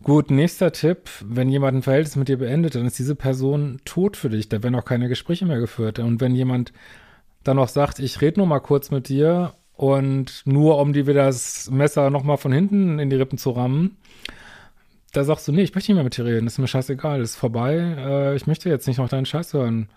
Gut, 0.02 0.32
nächster 0.32 0.72
Tipp. 0.72 1.08
Wenn 1.24 1.48
jemand 1.48 1.76
ein 1.76 1.82
Verhältnis 1.82 2.16
mit 2.16 2.26
dir 2.26 2.38
beendet, 2.38 2.74
dann 2.74 2.86
ist 2.86 2.98
diese 2.98 3.14
Person 3.14 3.80
tot 3.84 4.16
für 4.16 4.30
dich. 4.30 4.48
Da 4.48 4.60
werden 4.64 4.74
auch 4.74 4.84
keine 4.84 5.08
Gespräche 5.08 5.46
mehr 5.46 5.60
geführt. 5.60 6.00
Und 6.00 6.20
wenn 6.20 6.34
jemand 6.34 6.72
dann 7.44 7.58
noch 7.58 7.68
sagt, 7.68 8.00
ich 8.00 8.20
rede 8.20 8.40
nur 8.40 8.48
mal 8.48 8.58
kurz 8.58 8.90
mit 8.90 9.08
dir 9.08 9.54
und 9.82 10.42
nur 10.44 10.78
um 10.78 10.92
dir 10.92 11.08
wieder 11.08 11.24
das 11.24 11.68
Messer 11.68 12.08
nochmal 12.10 12.36
von 12.36 12.52
hinten 12.52 13.00
in 13.00 13.10
die 13.10 13.16
Rippen 13.16 13.36
zu 13.36 13.50
rammen, 13.50 13.96
da 15.12 15.24
sagst 15.24 15.48
du, 15.48 15.52
nee, 15.52 15.62
ich 15.62 15.74
möchte 15.74 15.90
nicht 15.90 15.96
mehr 15.96 16.04
mit 16.04 16.16
dir 16.16 16.24
reden, 16.24 16.46
ist 16.46 16.58
mir 16.58 16.68
scheißegal, 16.68 17.20
ist 17.20 17.34
vorbei, 17.34 17.74
äh, 17.98 18.36
ich 18.36 18.46
möchte 18.46 18.68
jetzt 18.68 18.86
nicht 18.86 18.98
noch 18.98 19.08
deinen 19.08 19.26
Scheiß 19.26 19.54
hören. 19.54 19.88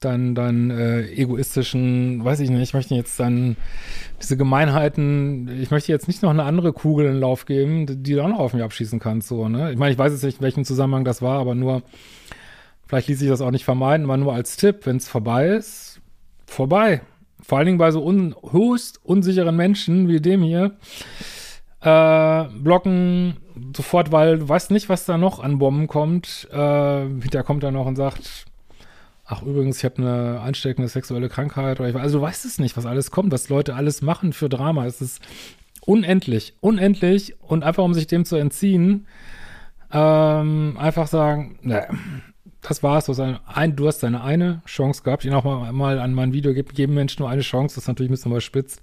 Deinen, 0.00 0.34
deinen 0.34 0.70
äh, 0.70 1.06
egoistischen, 1.10 2.24
weiß 2.24 2.40
ich 2.40 2.48
nicht, 2.48 2.62
ich 2.62 2.72
möchte 2.72 2.94
jetzt 2.94 3.20
dann 3.20 3.56
diese 4.18 4.38
Gemeinheiten, 4.38 5.60
ich 5.60 5.70
möchte 5.70 5.92
jetzt 5.92 6.08
nicht 6.08 6.22
noch 6.22 6.30
eine 6.30 6.44
andere 6.44 6.72
Kugel 6.72 7.04
in 7.04 7.12
den 7.12 7.20
Lauf 7.20 7.44
geben, 7.44 7.84
die, 7.84 7.96
die 8.02 8.14
du 8.14 8.22
auch 8.22 8.28
noch 8.28 8.38
auf 8.38 8.54
mich 8.54 8.62
abschießen 8.62 8.98
kannst, 8.98 9.28
so, 9.28 9.46
ne? 9.48 9.72
Ich 9.72 9.78
meine, 9.78 9.92
ich 9.92 9.98
weiß 9.98 10.12
jetzt 10.12 10.24
nicht, 10.24 10.38
in 10.38 10.42
welchem 10.42 10.64
Zusammenhang 10.64 11.04
das 11.04 11.20
war, 11.20 11.38
aber 11.38 11.54
nur, 11.54 11.82
Vielleicht 12.86 13.06
ließ 13.06 13.20
sich 13.20 13.28
das 13.28 13.40
auch 13.40 13.52
nicht 13.52 13.64
vermeiden, 13.64 14.04
aber 14.06 14.16
nur 14.16 14.34
als 14.34 14.56
Tipp, 14.56 14.84
wenn 14.84 14.96
es 14.96 15.08
vorbei 15.08 15.48
ist, 15.48 16.00
vorbei. 16.44 17.02
Vor 17.42 17.58
allen 17.58 17.66
Dingen 17.66 17.78
bei 17.78 17.90
so 17.90 18.04
un 18.04 18.34
höchst 18.50 19.00
unsicheren 19.04 19.56
Menschen 19.56 20.08
wie 20.08 20.20
dem 20.20 20.42
hier. 20.42 20.76
Äh, 21.80 22.44
blocken 22.62 23.38
sofort, 23.74 24.12
weil 24.12 24.38
du 24.38 24.48
weißt 24.48 24.70
nicht, 24.70 24.88
was 24.88 25.06
da 25.06 25.16
noch 25.16 25.40
an 25.40 25.58
Bomben 25.58 25.86
kommt. 25.86 26.48
Äh, 26.52 27.06
der 27.08 27.42
kommt 27.42 27.62
dann 27.62 27.74
noch 27.74 27.86
und 27.86 27.96
sagt, 27.96 28.46
ach 29.24 29.42
übrigens, 29.42 29.78
ich 29.78 29.84
habe 29.84 29.98
eine 29.98 30.40
ansteckende 30.40 30.88
sexuelle 30.88 31.28
Krankheit. 31.28 31.80
Also 31.80 32.18
du 32.18 32.22
weißt 32.22 32.44
es 32.44 32.58
nicht, 32.58 32.76
was 32.76 32.86
alles 32.86 33.10
kommt, 33.10 33.32
was 33.32 33.48
Leute 33.48 33.74
alles 33.74 34.02
machen 34.02 34.32
für 34.32 34.48
Drama. 34.48 34.84
Es 34.86 35.00
ist 35.00 35.22
unendlich, 35.80 36.54
unendlich. 36.60 37.36
Und 37.40 37.62
einfach, 37.62 37.84
um 37.84 37.94
sich 37.94 38.06
dem 38.06 38.24
zu 38.24 38.36
entziehen, 38.36 39.06
ähm, 39.92 40.76
einfach 40.78 41.06
sagen, 41.06 41.58
ne, 41.62 41.88
das 42.62 42.82
war's. 42.82 43.06
Du 43.06 43.12
hast, 43.12 43.20
ein, 43.20 43.76
du 43.76 43.86
hast 43.86 44.02
deine 44.02 44.22
eine 44.22 44.62
Chance 44.66 45.02
gehabt. 45.02 45.24
Ich 45.24 45.30
noch 45.30 45.44
mal, 45.44 45.72
mal 45.72 45.98
an 45.98 46.14
mein 46.14 46.32
Video, 46.32 46.52
gebe 46.52 46.74
jedem 46.74 46.94
Menschen 46.94 47.22
nur 47.22 47.30
eine 47.30 47.42
Chance. 47.42 47.76
Das 47.76 47.84
ist 47.84 47.88
natürlich 47.88 48.10
ein 48.10 48.14
bisschen 48.14 48.32
überspitzt. 48.32 48.82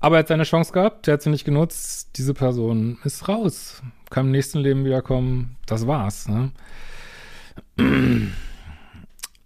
Aber 0.00 0.16
er 0.16 0.20
hat 0.20 0.28
seine 0.28 0.44
Chance 0.44 0.72
gehabt, 0.72 1.06
der 1.06 1.14
hat 1.14 1.22
sie 1.22 1.30
nicht 1.30 1.44
genutzt. 1.44 2.10
Diese 2.16 2.32
Person 2.32 2.98
ist 3.04 3.28
raus. 3.28 3.82
Kann 4.08 4.26
im 4.26 4.32
nächsten 4.32 4.58
Leben 4.58 4.84
wiederkommen. 4.84 5.56
Das 5.66 5.86
war's. 5.86 6.26
Ne? 6.26 6.52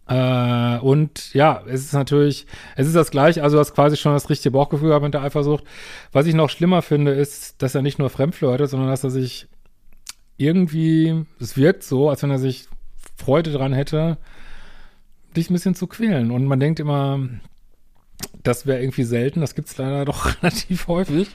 äh, 0.07 0.79
und 0.79 1.35
ja, 1.35 1.61
es 1.67 1.81
ist 1.81 1.93
natürlich, 1.93 2.47
es 2.77 2.87
ist 2.87 2.95
das 2.95 3.11
gleiche, 3.11 3.43
also 3.43 3.57
du 3.57 3.61
hast 3.61 3.75
quasi 3.75 3.97
schon 3.97 4.13
das 4.13 4.31
richtige 4.31 4.53
Bauchgefühl 4.53 4.89
gehabt 4.89 5.03
mit 5.03 5.15
der 5.15 5.23
Eifersucht. 5.23 5.65
Was 6.13 6.27
ich 6.27 6.35
noch 6.35 6.51
schlimmer 6.51 6.83
finde, 6.83 7.11
ist, 7.11 7.61
dass 7.61 7.75
er 7.75 7.83
nicht 7.83 7.99
nur 7.99 8.11
fremdflirtet, 8.11 8.71
sondern 8.71 8.91
dass 8.91 9.03
er 9.03 9.11
sich 9.11 9.49
irgendwie, 10.37 11.25
es 11.41 11.57
wirkt 11.57 11.83
so, 11.83 12.11
als 12.11 12.23
wenn 12.23 12.31
er 12.31 12.39
sich 12.39 12.69
Freude 13.17 13.53
dran 13.53 13.73
hätte, 13.73 14.19
dich 15.37 15.51
ein 15.51 15.55
bisschen 15.55 15.75
zu 15.75 15.87
quälen. 15.87 16.31
Und 16.31 16.47
man 16.47 16.61
denkt 16.61 16.81
immer, 16.81 17.21
das 18.43 18.67
wäre 18.67 18.81
irgendwie 18.81 19.05
selten, 19.05 19.41
das 19.41 19.55
gibt 19.55 19.69
es 19.69 19.77
leider 19.77 20.05
doch 20.05 20.27
relativ 20.43 20.89
häufig. 20.89 21.29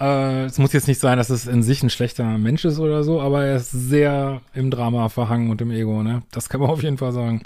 Äh, 0.00 0.44
es 0.44 0.58
muss 0.58 0.72
jetzt 0.72 0.88
nicht 0.88 1.00
sein, 1.00 1.18
dass 1.18 1.30
es 1.30 1.46
in 1.46 1.62
sich 1.62 1.82
ein 1.82 1.90
schlechter 1.90 2.38
Mensch 2.38 2.64
ist 2.64 2.78
oder 2.78 3.02
so, 3.02 3.20
aber 3.20 3.44
er 3.44 3.56
ist 3.56 3.70
sehr 3.70 4.42
im 4.54 4.70
Drama 4.70 5.08
verhangen 5.08 5.50
und 5.50 5.60
im 5.60 5.70
Ego, 5.70 6.02
ne? 6.02 6.22
Das 6.30 6.48
kann 6.48 6.60
man 6.60 6.70
auf 6.70 6.82
jeden 6.82 6.98
Fall 6.98 7.12
sagen. 7.12 7.42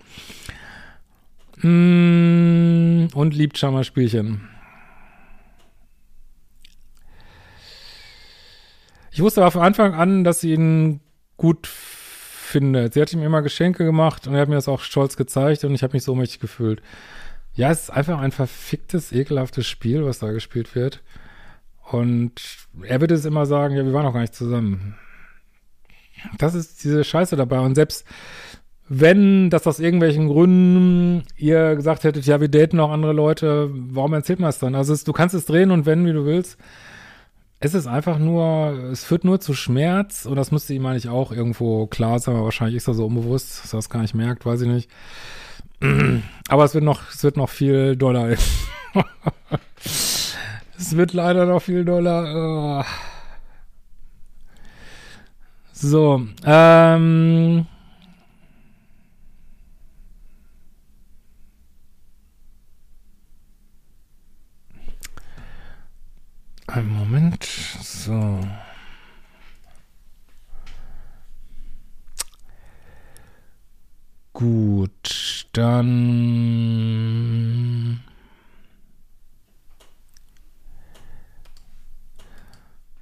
Mm, 1.57 3.07
und 3.15 3.35
liebt 3.35 3.57
scheinbar 3.57 3.85
Spielchen. 3.85 4.49
Ich 9.13 9.21
wusste 9.21 9.43
aber 9.43 9.51
von 9.51 9.63
Anfang 9.63 9.95
an, 9.95 10.25
dass 10.25 10.41
sie 10.41 10.55
ihn 10.55 11.01
gut 11.37 11.69
findet. 12.53 12.95
Sie 12.95 13.01
hat 13.01 13.13
ihm 13.13 13.23
immer 13.23 13.43
Geschenke 13.43 13.85
gemacht 13.85 14.27
und 14.27 14.35
er 14.35 14.43
hat 14.43 14.49
mir 14.49 14.55
das 14.55 14.69
auch 14.69 14.81
stolz 14.81 15.17
gezeigt 15.17 15.65
und 15.65 15.75
ich 15.75 15.83
habe 15.83 15.95
mich 15.95 16.05
so 16.05 16.15
mächtig 16.15 16.41
gefühlt. 16.41 16.83
Ja, 17.55 17.71
es 17.71 17.85
ist 17.85 17.91
einfach 17.91 18.19
ein 18.21 18.33
verficktes, 18.33 19.13
ekelhaftes 19.13 19.67
Spiel, 19.67 20.05
was 20.05 20.21
da 20.21 20.31
gespielt 20.33 20.75
wird. 20.75 21.03
Und 21.91 22.33
er 22.83 23.01
wird 23.01 23.11
es 23.11 23.25
immer 23.25 23.45
sagen, 23.45 23.77
ja, 23.77 23.85
wir 23.85 23.93
waren 23.93 24.05
noch 24.05 24.15
gar 24.15 24.21
nicht 24.21 24.35
zusammen. 24.35 24.95
Das 26.39 26.55
ist 26.55 26.85
diese 26.85 27.05
Scheiße 27.05 27.37
dabei. 27.37 27.59
Und 27.59 27.75
selbst 27.75 28.07
wenn 28.89 29.51
das 29.51 29.67
aus 29.67 29.81
irgendwelchen 29.81 30.29
Gründen 30.29 31.25
ihr 31.37 31.77
gesagt 31.77 32.05
hättet, 32.05 32.27
ja, 32.27 32.41
wir 32.41 32.49
daten 32.49 32.81
auch 32.81 32.91
andere 32.91 33.13
Leute, 33.13 33.71
warum 33.73 34.13
erzählt 34.13 34.41
man 34.41 34.51
es 34.51 34.59
dann? 34.59 34.75
Also 34.75 34.93
es, 34.93 35.05
du 35.05 35.13
kannst 35.13 35.35
es 35.35 35.47
drehen 35.47 35.71
und 35.71 35.87
wenden, 35.87 36.07
wie 36.07 36.13
du 36.13 36.27
willst. 36.27 36.59
Es 37.65 37.75
ist 37.75 37.87
einfach 37.87 38.19
nur, 38.19 38.91
es 38.91 39.05
führt 39.05 39.23
nur 39.23 39.39
zu 39.41 39.55
Schmerz 39.55 40.27
und 40.27 40.35
das 40.35 40.51
müsste 40.51 40.75
ihm 40.75 40.85
eigentlich 40.85 41.09
auch 41.09 41.31
irgendwo 41.31 41.87
klar 41.87 42.19
sein, 42.19 42.35
aber 42.35 42.47
wahrscheinlich 42.47 42.75
ist 42.75 42.89
er 42.89 42.95
so 42.95 43.07
unbewusst, 43.07 43.63
dass 43.63 43.73
er 43.73 43.79
es 43.79 43.89
gar 43.89 44.03
nicht 44.03 44.15
merkt, 44.15 44.45
weiß 44.45 44.63
ich 44.63 44.69
nicht. 44.69 44.91
Aber 46.49 46.65
es 46.65 46.75
wird 46.75 46.83
noch, 46.83 47.09
es 47.11 47.23
wird 47.23 47.37
noch 47.37 47.49
viel 47.49 47.97
doller. 47.97 48.37
es 49.85 50.97
wird 50.97 51.13
leider 51.13 51.47
noch 51.47 51.63
viel 51.63 51.85
doller. 51.85 52.83
Oh. 52.83 52.85
So, 55.73 56.23
ähm. 56.45 57.67
Ein 66.75 66.89
Moment. 66.89 67.45
So. 67.45 68.39
Gut, 74.33 75.49
dann. 75.53 76.03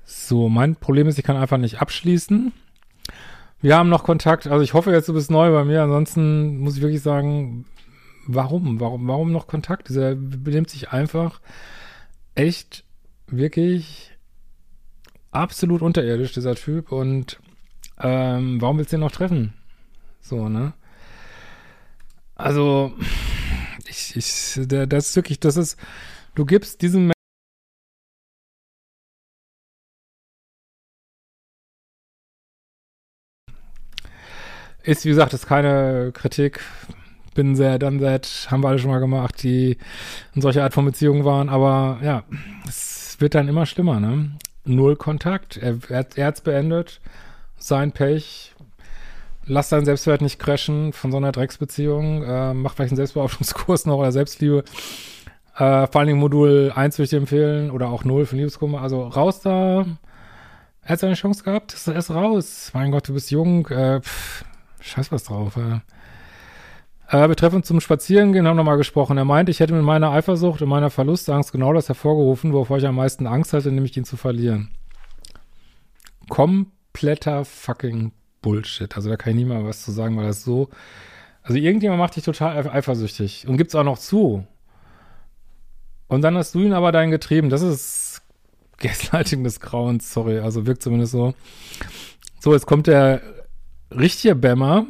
So, 0.05 0.49
mein 0.49 0.75
Problem 0.75 1.07
ist, 1.07 1.17
ich 1.19 1.25
kann 1.25 1.37
einfach 1.37 1.59
nicht 1.59 1.81
abschließen. 1.81 2.53
Wir 3.61 3.77
haben 3.77 3.89
noch 3.89 4.03
Kontakt, 4.03 4.49
also 4.49 4.65
ich 4.65 4.75
hoffe 4.75 4.91
jetzt, 4.91 5.09
du 5.09 5.13
bist 5.15 5.31
neu 5.31 5.53
bei 5.53 5.65
mir, 5.65 5.83
ansonsten 5.83 6.59
muss 6.59 6.75
ich 6.75 6.83
wirklich 6.83 7.03
sagen, 7.03 7.67
warum? 8.27 8.81
Warum, 8.81 9.07
warum 9.07 9.31
noch 9.31 9.47
Kontakt? 9.47 9.89
Dieser 9.89 10.17
benimmt 10.17 10.71
sich 10.71 10.91
einfach 10.91 11.41
echt 12.35 12.85
wirklich 13.33 14.13
absolut 15.31 15.83
unterirdisch, 15.83 16.33
dieser 16.33 16.55
Typ. 16.55 16.93
Und 16.93 17.41
ähm, 17.99 18.61
warum 18.61 18.79
willst 18.79 18.93
du 18.93 18.97
ihn 18.97 19.01
noch 19.01 19.13
treffen? 19.13 19.55
So, 20.21 20.49
ne? 20.49 20.73
Also, 22.35 22.93
ich, 23.89 24.17
ich, 24.17 24.61
das 24.67 25.09
ist 25.09 25.17
wirklich, 25.17 25.41
das 25.41 25.57
ist, 25.57 25.79
du 26.35 26.47
gibst 26.47 26.83
diesem 26.83 27.13
ist, 34.83 35.05
wie 35.05 35.11
gesagt, 35.11 35.35
ist 35.35 35.47
keine 35.47 36.13
Kritik. 36.13 36.61
Bin 37.35 37.55
sehr 37.55 37.79
dann 37.79 38.01
seit, 38.01 38.49
haben 38.51 38.63
wir 38.63 38.69
alle 38.69 38.79
schon 38.79 38.91
mal 38.91 38.99
gemacht, 38.99 39.43
die 39.43 39.77
in 40.35 40.43
solcher 40.43 40.65
Art 40.65 40.75
von 40.75 40.85
Beziehungen 40.85 41.25
waren. 41.25 41.49
Aber 41.49 42.01
ja, 42.03 42.25
es 42.69 43.00
wird 43.21 43.35
dann 43.35 43.49
immer 43.49 43.67
schlimmer, 43.67 44.01
ne? 44.01 44.33
Null 44.65 44.97
Kontakt. 44.97 45.57
Er, 45.57 45.79
er, 45.89 46.07
er 46.15 46.27
hat 46.27 46.35
es 46.37 46.41
beendet. 46.41 47.01
Sein 47.57 47.93
Pech. 47.93 48.55
Lass 49.47 49.71
deinen 49.71 49.85
Selbstwert 49.85 50.23
nicht 50.23 50.39
crashen 50.39 50.93
von 50.93 51.11
so 51.11 51.17
einer 51.17 51.33
Drecksbeziehung. 51.33 52.23
Äh, 52.23 52.55
mach 52.55 52.75
vielleicht 52.75 52.93
einen 52.93 52.97
Selbstbehauptungskurs 52.97 53.87
noch 53.87 53.99
oder 53.99 54.13
Selbstliebe. 54.13 54.65
Äh, 55.57 55.87
vor 55.87 55.97
allen 55.97 56.07
Dingen 56.07 56.21
Modul 56.21 56.73
1 56.75 56.99
würde 56.99 57.05
ich 57.05 57.11
dir 57.11 57.19
empfehlen 57.19 57.71
oder 57.71 57.89
auch 57.89 58.05
0 58.05 58.27
für 58.27 58.37
Liebeskummer. 58.37 58.83
Also 58.83 59.03
raus 59.03 59.41
da. 59.41 59.87
Er 60.83 60.89
hat 60.89 61.01
seine 61.01 61.15
Chance 61.15 61.43
gehabt. 61.43 61.77
Er 61.87 61.97
ist 61.97 62.11
raus. 62.11 62.71
Mein 62.75 62.91
Gott, 62.91 63.09
du 63.09 63.15
bist 63.15 63.31
jung. 63.31 63.67
Äh, 63.69 64.01
pff, 64.01 64.45
scheiß 64.81 65.11
was 65.13 65.25
drauf. 65.25 65.57
Äh. 65.57 65.81
Äh, 67.11 67.29
wir 67.29 67.37
treffen 67.37 67.57
uns 67.57 67.67
zum 67.67 67.81
Spazierengehen, 67.81 68.47
haben 68.47 68.57
nochmal 68.57 68.77
gesprochen. 68.77 69.19
Er 69.19 69.25
meint, 69.25 69.49
ich 69.49 69.61
hätte 69.61 69.75
mit 69.75 69.83
meiner 69.83 70.13
Eifersucht 70.13 70.63
und 70.63 70.69
meiner 70.69 70.91
Verlustangst 70.91 71.51
genau 71.53 71.73
das 71.73 71.89
hervorgerufen, 71.89 72.53
wovor 72.53 72.79
ich 72.79 72.87
am 72.87 72.95
meisten 72.95 73.27
Angst 73.27 73.53
hatte, 73.53 73.73
nämlich 73.73 73.97
ihn 73.97 74.05
zu 74.05 74.17
verlieren. 74.17 74.71
Kompletter 76.29 77.45
fucking 77.45 78.13
Bullshit. 78.41 78.95
Also 78.95 79.11
da 79.11 79.17
kann 79.17 79.33
ich 79.33 79.39
nie 79.39 79.45
mal 79.45 79.65
was 79.65 79.85
zu 79.85 79.91
sagen, 79.91 80.17
weil 80.17 80.27
das 80.27 80.45
so. 80.45 80.71
Also 81.43 81.59
irgendjemand 81.59 81.99
macht 81.99 82.17
dich 82.17 82.25
total 82.25 82.69
eifersüchtig 82.69 83.49
und 83.49 83.57
gibt's 83.57 83.75
auch 83.75 83.85
noch 83.85 83.99
zu. 83.99 84.47
Und 86.07 86.23
dann 86.23 86.37
hast 86.37 86.55
du 86.55 86.61
ihn 86.61 86.73
aber 86.73 86.93
dein 86.93 87.11
getrieben. 87.11 87.51
Das 87.51 87.63
ist 87.63 88.23
Gaslighting 88.79 89.43
des 89.43 89.59
Grauens, 89.59 90.13
sorry. 90.13 90.39
Also 90.39 90.67
wirkt 90.67 90.83
zumindest 90.83 91.13
so. 91.13 91.35
So, 92.39 92.53
jetzt 92.53 92.67
kommt 92.67 92.87
der 92.87 93.21
richtige 93.91 94.35
Bämmer. 94.35 94.87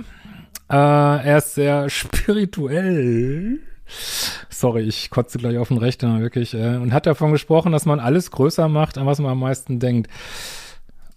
Äh, 0.70 0.74
er 0.74 1.38
ist 1.38 1.54
sehr 1.54 1.88
spirituell. 1.90 3.58
Sorry, 4.48 4.82
ich 4.82 5.10
kotze 5.10 5.38
gleich 5.38 5.58
auf 5.58 5.68
den 5.68 5.78
Rechner, 5.78 6.20
wirklich. 6.20 6.54
Äh, 6.54 6.76
und 6.76 6.92
hat 6.92 7.06
davon 7.06 7.32
gesprochen, 7.32 7.72
dass 7.72 7.86
man 7.86 7.98
alles 7.98 8.30
größer 8.30 8.68
macht, 8.68 8.98
an 8.98 9.06
was 9.06 9.18
man 9.18 9.32
am 9.32 9.40
meisten 9.40 9.80
denkt. 9.80 10.08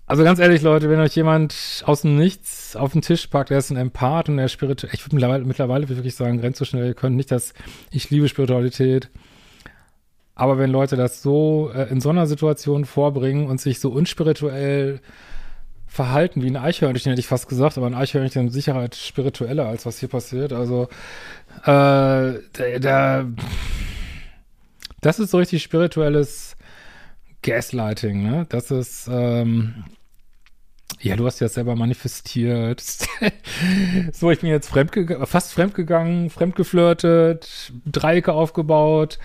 Also 0.05 0.23
ganz 0.23 0.39
ehrlich, 0.39 0.61
Leute, 0.61 0.89
wenn 0.89 0.99
euch 0.99 1.15
jemand 1.15 1.83
aus 1.85 2.01
dem 2.01 2.17
Nichts 2.17 2.75
auf 2.75 2.91
den 2.91 3.01
Tisch 3.01 3.27
packt, 3.27 3.51
der 3.51 3.59
ist 3.59 3.69
ein 3.69 3.77
Empath 3.77 4.27
und 4.27 4.37
der 4.37 4.49
spirituell, 4.49 4.93
ich 4.93 5.05
würde 5.05 5.15
mittlerweile, 5.15 5.45
mittlerweile 5.45 5.87
wirklich 5.87 6.15
sagen, 6.15 6.39
grenzt 6.39 6.59
so 6.59 6.65
schnell, 6.65 6.87
ihr 6.87 6.93
könnt 6.93 7.15
nicht, 7.15 7.31
dass 7.31 7.53
ich 7.89 8.09
liebe 8.09 8.27
Spiritualität. 8.27 9.09
Aber 10.35 10.57
wenn 10.57 10.71
Leute 10.71 10.97
das 10.97 11.21
so 11.21 11.71
äh, 11.73 11.89
in 11.89 12.01
so 12.01 12.09
einer 12.09 12.27
Situation 12.27 12.85
vorbringen 12.85 13.47
und 13.47 13.61
sich 13.61 13.79
so 13.79 13.89
unspirituell 13.91 14.99
verhalten 15.93 16.41
wie 16.41 16.47
ein 16.47 16.57
Eichhörnchen, 16.57 17.11
hätte 17.11 17.19
ich 17.19 17.27
fast 17.27 17.47
gesagt, 17.47 17.77
aber 17.77 17.85
ein 17.85 17.93
Eichhörnchen 17.93 18.45
mit 18.45 18.53
Sicherheit 18.53 18.95
spiritueller, 18.95 19.67
als 19.67 19.85
was 19.85 19.99
hier 19.99 20.09
passiert. 20.09 20.51
Also, 20.51 20.87
äh, 21.65 22.39
der, 22.57 22.79
der 22.79 23.27
das 25.01 25.19
ist 25.19 25.29
so 25.29 25.37
richtig 25.37 25.61
spirituelles 25.61 26.55
Gaslighting, 27.43 28.23
ne? 28.23 28.47
Das 28.49 28.71
ist, 28.71 29.07
ähm, 29.07 29.83
Ja, 30.99 31.15
du 31.15 31.27
hast 31.27 31.39
ja 31.41 31.47
selber 31.47 31.75
manifestiert. 31.75 32.81
so, 34.13 34.31
ich 34.31 34.39
bin 34.39 34.49
jetzt 34.49 34.69
fremdge 34.69 35.27
fast 35.27 35.53
fremdgegangen, 35.53 36.31
fremdgeflirtet, 36.31 37.71
Dreiecke 37.85 38.33
aufgebaut. 38.33 39.19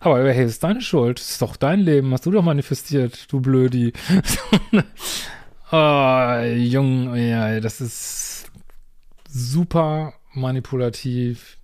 Aber 0.00 0.32
hey, 0.32 0.46
ist 0.46 0.64
deine 0.64 0.80
Schuld. 0.80 1.20
Ist 1.20 1.42
doch 1.42 1.56
dein 1.56 1.80
Leben. 1.80 2.12
Hast 2.12 2.24
du 2.24 2.30
doch 2.30 2.42
manifestiert, 2.42 3.30
du 3.30 3.40
Blödi. 3.40 3.92
oh, 5.70 6.40
Jung, 6.56 7.14
ja, 7.16 7.60
das 7.60 7.80
ist 7.80 8.50
super 9.28 10.14
manipulativ. 10.32 11.56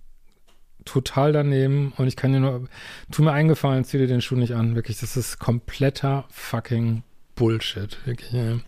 Total 0.85 1.33
daneben. 1.33 1.93
Und 1.97 2.07
ich 2.07 2.15
kann 2.15 2.31
dir 2.31 2.39
nur, 2.39 2.67
tu 3.11 3.23
mir 3.23 3.31
eingefallen, 3.31 3.83
zieh 3.85 3.97
dir 3.97 4.07
den 4.07 4.21
Schuh 4.21 4.35
nicht 4.35 4.53
an. 4.53 4.75
Wirklich, 4.75 4.99
das 4.99 5.17
ist 5.17 5.39
kompletter 5.39 6.25
fucking 6.29 7.01
Bullshit. 7.35 7.97
Wirklich. 8.05 8.61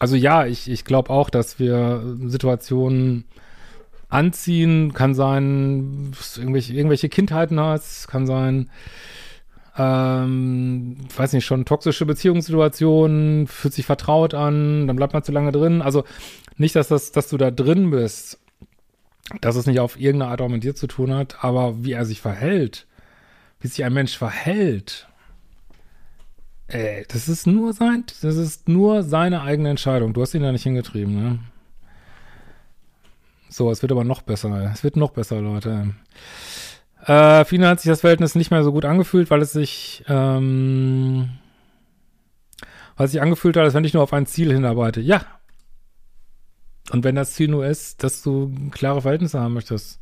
Also 0.00 0.16
ja, 0.16 0.46
ich, 0.46 0.68
ich 0.68 0.84
glaube 0.84 1.10
auch, 1.10 1.30
dass 1.30 1.58
wir 1.58 2.16
Situationen 2.26 3.24
anziehen, 4.08 4.92
kann 4.92 5.14
sein, 5.14 6.12
irgendwelche, 6.36 6.74
irgendwelche 6.74 7.08
Kindheiten 7.08 7.60
hast, 7.60 8.08
kann 8.08 8.26
sein, 8.26 8.70
ähm, 9.80 10.96
weiß 11.16 11.32
nicht, 11.32 11.46
schon 11.46 11.64
toxische 11.64 12.04
Beziehungssituationen, 12.04 13.46
fühlt 13.46 13.72
sich 13.72 13.86
vertraut 13.86 14.34
an, 14.34 14.86
dann 14.86 14.96
bleibt 14.96 15.14
man 15.14 15.22
zu 15.22 15.32
lange 15.32 15.52
drin. 15.52 15.80
Also 15.80 16.04
nicht, 16.56 16.76
dass 16.76 16.88
das, 16.88 17.12
dass 17.12 17.28
du 17.28 17.38
da 17.38 17.50
drin 17.50 17.90
bist, 17.90 18.38
dass 19.40 19.56
es 19.56 19.66
nicht 19.66 19.80
auf 19.80 19.98
irgendeine 19.98 20.32
Art 20.32 20.42
auch 20.42 20.48
mit 20.48 20.64
dir 20.64 20.74
zu 20.74 20.86
tun 20.86 21.14
hat, 21.14 21.42
aber 21.42 21.82
wie 21.82 21.92
er 21.92 22.04
sich 22.04 22.20
verhält, 22.20 22.86
wie 23.60 23.68
sich 23.68 23.84
ein 23.84 23.92
Mensch 23.92 24.16
verhält, 24.16 25.06
Ey, 26.68 27.04
das 27.08 27.28
ist 27.28 27.48
nur 27.48 27.72
sein, 27.72 28.04
das 28.22 28.36
ist 28.36 28.68
nur 28.68 29.02
seine 29.02 29.42
eigene 29.42 29.70
Entscheidung. 29.70 30.12
Du 30.12 30.22
hast 30.22 30.34
ihn 30.34 30.42
da 30.42 30.52
nicht 30.52 30.62
hingetrieben, 30.62 31.20
ne? 31.20 31.38
So, 33.48 33.72
es 33.72 33.82
wird 33.82 33.90
aber 33.90 34.04
noch 34.04 34.22
besser. 34.22 34.70
Es 34.72 34.84
wird 34.84 34.96
noch 34.96 35.10
besser, 35.10 35.40
Leute. 35.40 35.96
Äh, 37.06 37.44
vielen 37.44 37.64
hat 37.64 37.80
sich 37.80 37.88
das 37.88 38.02
Verhältnis 38.02 38.34
nicht 38.34 38.50
mehr 38.50 38.62
so 38.62 38.72
gut 38.72 38.84
angefühlt, 38.84 39.30
weil 39.30 39.40
es 39.40 39.52
sich, 39.52 40.04
ähm, 40.08 41.30
weil 42.96 43.06
es 43.06 43.12
sich 43.12 43.22
angefühlt 43.22 43.56
hat, 43.56 43.64
als 43.64 43.74
wenn 43.74 43.84
ich 43.84 43.94
nur 43.94 44.02
auf 44.02 44.12
ein 44.12 44.26
Ziel 44.26 44.52
hinarbeite. 44.52 45.00
Ja. 45.00 45.24
Und 46.90 47.04
wenn 47.04 47.14
das 47.14 47.32
Ziel 47.32 47.48
nur 47.48 47.66
ist, 47.66 48.02
dass 48.02 48.22
du 48.22 48.52
klare 48.70 49.02
Verhältnisse 49.02 49.40
haben 49.40 49.54
möchtest. 49.54 50.00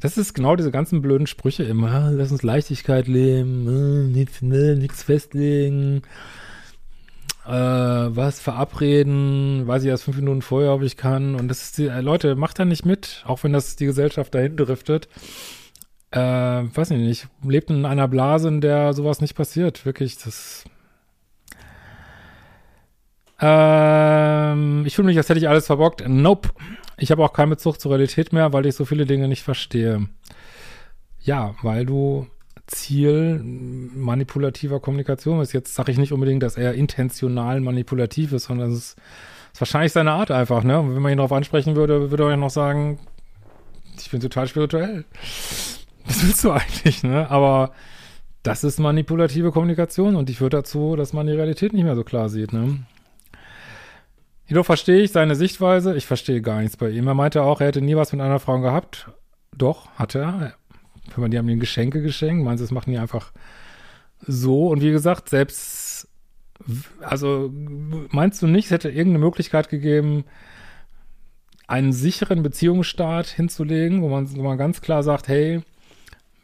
Das 0.00 0.18
ist 0.18 0.34
genau 0.34 0.54
diese 0.54 0.70
ganzen 0.70 1.02
blöden 1.02 1.26
Sprüche 1.26 1.64
immer. 1.64 2.10
Lass 2.10 2.30
uns 2.30 2.42
Leichtigkeit 2.42 3.06
leben, 3.08 3.66
äh, 3.66 4.08
nichts 4.16 4.42
ne, 4.42 4.76
nix 4.76 5.02
festlegen. 5.02 6.02
Äh, 7.46 7.50
was 7.50 8.40
verabreden, 8.40 9.66
weiß 9.66 9.82
ich 9.82 9.88
erst 9.88 10.04
fünf 10.04 10.16
Minuten 10.16 10.42
vorher, 10.42 10.72
ob 10.72 10.82
ich 10.82 10.96
kann. 10.96 11.34
Und 11.34 11.48
das 11.48 11.62
ist 11.62 11.78
die, 11.78 11.86
äh, 11.88 12.00
Leute, 12.00 12.36
macht 12.36 12.58
da 12.58 12.64
nicht 12.64 12.86
mit, 12.86 13.22
auch 13.26 13.44
wenn 13.44 13.52
das 13.52 13.76
die 13.76 13.86
Gesellschaft 13.86 14.34
dahin 14.34 14.56
driftet. 14.56 15.08
Äh, 16.14 16.76
weiß 16.76 16.92
ich 16.92 16.98
nicht, 16.98 17.28
in 17.70 17.84
einer 17.84 18.06
Blase, 18.06 18.46
in 18.46 18.60
der 18.60 18.92
sowas 18.92 19.20
nicht 19.20 19.34
passiert. 19.34 19.84
Wirklich, 19.84 20.16
das. 20.18 20.64
Ähm, 23.40 24.84
ich 24.86 24.94
fühle 24.94 25.06
mich, 25.06 25.16
als 25.16 25.28
hätte 25.28 25.40
ich 25.40 25.48
alles 25.48 25.66
verbockt. 25.66 26.08
Nope. 26.08 26.50
Ich 26.98 27.10
habe 27.10 27.24
auch 27.24 27.32
keinen 27.32 27.50
Bezug 27.50 27.80
zur 27.80 27.90
Realität 27.90 28.32
mehr, 28.32 28.52
weil 28.52 28.64
ich 28.64 28.76
so 28.76 28.84
viele 28.84 29.06
Dinge 29.06 29.26
nicht 29.26 29.42
verstehe. 29.42 30.08
Ja, 31.20 31.56
weil 31.62 31.84
du 31.84 32.28
Ziel 32.68 33.40
manipulativer 33.42 34.78
Kommunikation 34.78 35.40
ist. 35.40 35.52
Jetzt 35.52 35.74
sage 35.74 35.90
ich 35.90 35.98
nicht 35.98 36.12
unbedingt, 36.12 36.44
dass 36.44 36.56
er 36.56 36.74
intentional 36.74 37.60
manipulativ 37.60 38.32
ist, 38.32 38.44
sondern 38.44 38.70
es 38.70 38.78
ist, 38.78 38.98
ist 39.52 39.60
wahrscheinlich 39.60 39.92
seine 39.92 40.12
Art 40.12 40.30
einfach, 40.30 40.62
ne? 40.62 40.78
Und 40.78 40.94
wenn 40.94 41.02
man 41.02 41.10
ihn 41.10 41.18
darauf 41.18 41.32
ansprechen 41.32 41.74
würde, 41.74 42.12
würde 42.12 42.30
er 42.30 42.36
noch 42.36 42.50
sagen, 42.50 43.00
ich 43.98 44.10
bin 44.12 44.20
total 44.20 44.46
spirituell. 44.46 45.04
Was 46.06 46.22
willst 46.22 46.44
du 46.44 46.50
eigentlich, 46.50 47.02
ne? 47.02 47.30
Aber 47.30 47.72
das 48.42 48.62
ist 48.62 48.78
manipulative 48.78 49.52
Kommunikation 49.52 50.16
und 50.16 50.28
ich 50.28 50.40
würde 50.40 50.58
dazu, 50.58 50.96
dass 50.96 51.12
man 51.12 51.26
die 51.26 51.32
Realität 51.32 51.72
nicht 51.72 51.84
mehr 51.84 51.96
so 51.96 52.04
klar 52.04 52.28
sieht, 52.28 52.52
ne? 52.52 52.84
Jedoch 54.46 54.66
verstehe 54.66 55.00
ich 55.00 55.12
seine 55.12 55.36
Sichtweise. 55.36 55.96
Ich 55.96 56.06
verstehe 56.06 56.42
gar 56.42 56.60
nichts 56.60 56.76
bei 56.76 56.90
ihm. 56.90 57.06
Er 57.06 57.14
meinte 57.14 57.42
auch, 57.42 57.60
er 57.60 57.68
hätte 57.68 57.80
nie 57.80 57.96
was 57.96 58.12
mit 58.12 58.20
einer 58.20 58.38
Frau 58.38 58.60
gehabt. 58.60 59.08
Doch, 59.56 59.88
hatte 59.92 60.18
er. 60.18 60.54
Wenn 61.14 61.22
man 61.22 61.30
die 61.30 61.38
haben 61.38 61.48
ihm 61.48 61.60
Geschenke 61.60 62.02
geschenkt. 62.02 62.44
Meinst 62.44 62.60
du, 62.60 62.64
das 62.64 62.72
machen 62.72 62.90
die 62.90 62.98
einfach 62.98 63.32
so? 64.20 64.68
Und 64.68 64.82
wie 64.82 64.90
gesagt, 64.90 65.30
selbst, 65.30 66.08
also 67.00 67.50
meinst 68.10 68.42
du 68.42 68.46
nicht, 68.46 68.66
es 68.66 68.70
hätte 68.70 68.90
irgendeine 68.90 69.24
Möglichkeit 69.24 69.70
gegeben, 69.70 70.24
einen 71.66 71.94
sicheren 71.94 72.42
Beziehungsstart 72.42 73.26
hinzulegen, 73.26 74.02
wo 74.02 74.08
man, 74.08 74.34
wo 74.36 74.42
man 74.42 74.58
ganz 74.58 74.82
klar 74.82 75.02
sagt, 75.02 75.28
hey, 75.28 75.62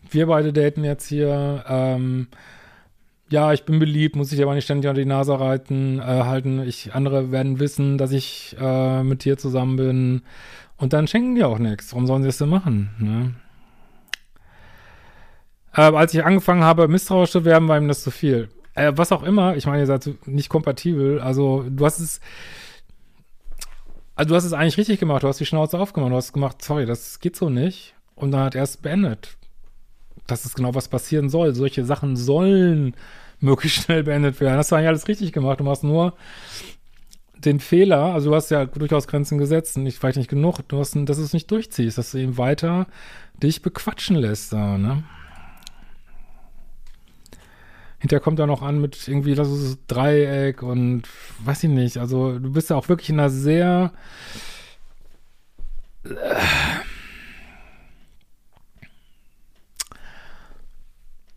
wir 0.09 0.27
beide 0.27 0.53
daten 0.53 0.85
jetzt 0.85 1.07
hier, 1.07 1.65
ähm, 1.69 2.29
ja, 3.31 3.53
ich 3.53 3.65
bin 3.65 3.79
beliebt, 3.79 4.17
muss 4.17 4.33
ich 4.33 4.43
aber 4.43 4.55
nicht 4.55 4.65
ständig 4.65 4.89
unter 4.89 5.01
die 5.01 5.09
Nase 5.09 5.39
reiten, 5.39 6.01
äh, 6.01 6.03
halten. 6.03 6.61
Ich, 6.67 6.95
andere 6.95 7.31
werden 7.31 7.61
wissen, 7.61 7.97
dass 7.97 8.11
ich 8.11 8.57
äh, 8.61 9.03
mit 9.05 9.25
dir 9.25 9.39
zusammen 9.39 9.77
bin. 9.77 10.23
Und 10.77 10.93
dann 10.93 11.07
schenken 11.07 11.37
die 11.37 11.45
auch 11.45 11.59
nichts. 11.59 11.93
Warum 11.93 12.07
sollen 12.07 12.23
sie 12.23 12.29
es 12.29 12.39
denn 12.39 12.49
machen? 12.49 12.91
Ne? 12.99 13.35
Äh, 15.75 15.95
als 15.95 16.13
ich 16.13 16.25
angefangen 16.25 16.65
habe, 16.65 16.89
misstrauisch 16.89 17.31
zu 17.31 17.45
werden, 17.45 17.69
war 17.69 17.79
ihm 17.79 17.87
das 17.87 18.03
zu 18.03 18.11
viel. 18.11 18.49
Äh, 18.75 18.93
was 18.97 19.13
auch 19.13 19.23
immer, 19.23 19.57
ich 19.57 19.67
meine, 19.67 19.81
ihr 19.81 19.87
seid 19.87 20.11
nicht 20.27 20.49
kompatibel. 20.49 21.21
Also, 21.21 21.65
du 21.69 21.85
hast 21.85 22.01
es. 22.01 22.21
Also, 24.17 24.31
du 24.31 24.35
hast 24.35 24.45
es 24.45 24.53
eigentlich 24.53 24.79
richtig 24.79 24.99
gemacht. 24.99 25.23
Du 25.23 25.29
hast 25.29 25.39
die 25.39 25.47
Schnauze 25.47 25.79
aufgemacht. 25.79 26.11
Du 26.11 26.17
hast 26.17 26.33
gemacht, 26.33 26.63
sorry, 26.63 26.85
das 26.85 27.21
geht 27.21 27.37
so 27.37 27.49
nicht. 27.49 27.95
Und 28.17 28.33
dann 28.33 28.43
hat 28.43 28.57
er 28.57 28.65
es 28.65 28.77
beendet 28.77 29.37
das 30.31 30.45
ist 30.45 30.55
genau 30.55 30.75
was 30.75 30.89
passieren 30.89 31.29
soll. 31.29 31.55
Solche 31.55 31.85
Sachen 31.85 32.17
sollen 32.17 32.95
möglichst 33.41 33.85
schnell 33.85 34.03
beendet 34.05 34.41
werden. 34.41 34.59
Hast 34.59 34.71
du 34.71 34.77
eigentlich 34.77 34.89
alles 34.89 35.09
richtig 35.09 35.33
gemacht. 35.33 35.61
Du 35.61 35.65
machst 35.65 35.85
nur 35.85 36.15
den 37.45 37.61
Fehler, 37.61 38.13
also 38.13 38.31
du 38.31 38.37
hast 38.37 38.51
ja 38.51 38.67
durchaus 38.67 39.07
Grenzen 39.09 39.39
gesetzt 39.39 39.79
nicht, 39.79 39.99
vielleicht 39.99 40.19
nicht 40.19 40.29
genug, 40.29 40.61
du 40.69 40.79
hast, 40.79 40.95
dass 40.95 41.17
du 41.17 41.23
es 41.23 41.33
nicht 41.33 41.51
durchziehst, 41.51 41.97
dass 41.97 42.13
du 42.13 42.19
eben 42.19 42.37
weiter 42.37 42.87
dich 43.43 43.63
bequatschen 43.63 44.17
lässt, 44.17 44.53
da, 44.53 44.77
ne? 44.77 45.05
Hinterher 47.99 48.21
kommt 48.21 48.39
er 48.39 48.47
noch 48.47 48.63
an 48.63 48.81
mit 48.81 49.09
irgendwie, 49.09 49.35
das 49.35 49.51
ist 49.51 49.79
Dreieck 49.87 50.63
und 50.63 51.03
weiß 51.45 51.65
ich 51.65 51.71
nicht, 51.71 51.99
also 51.99 52.39
du 52.39 52.53
bist 52.53 52.71
ja 52.71 52.77
auch 52.77 52.89
wirklich 52.89 53.11
in 53.11 53.21
einer 53.21 53.31
sehr 53.31 53.93
äh, 56.05 56.11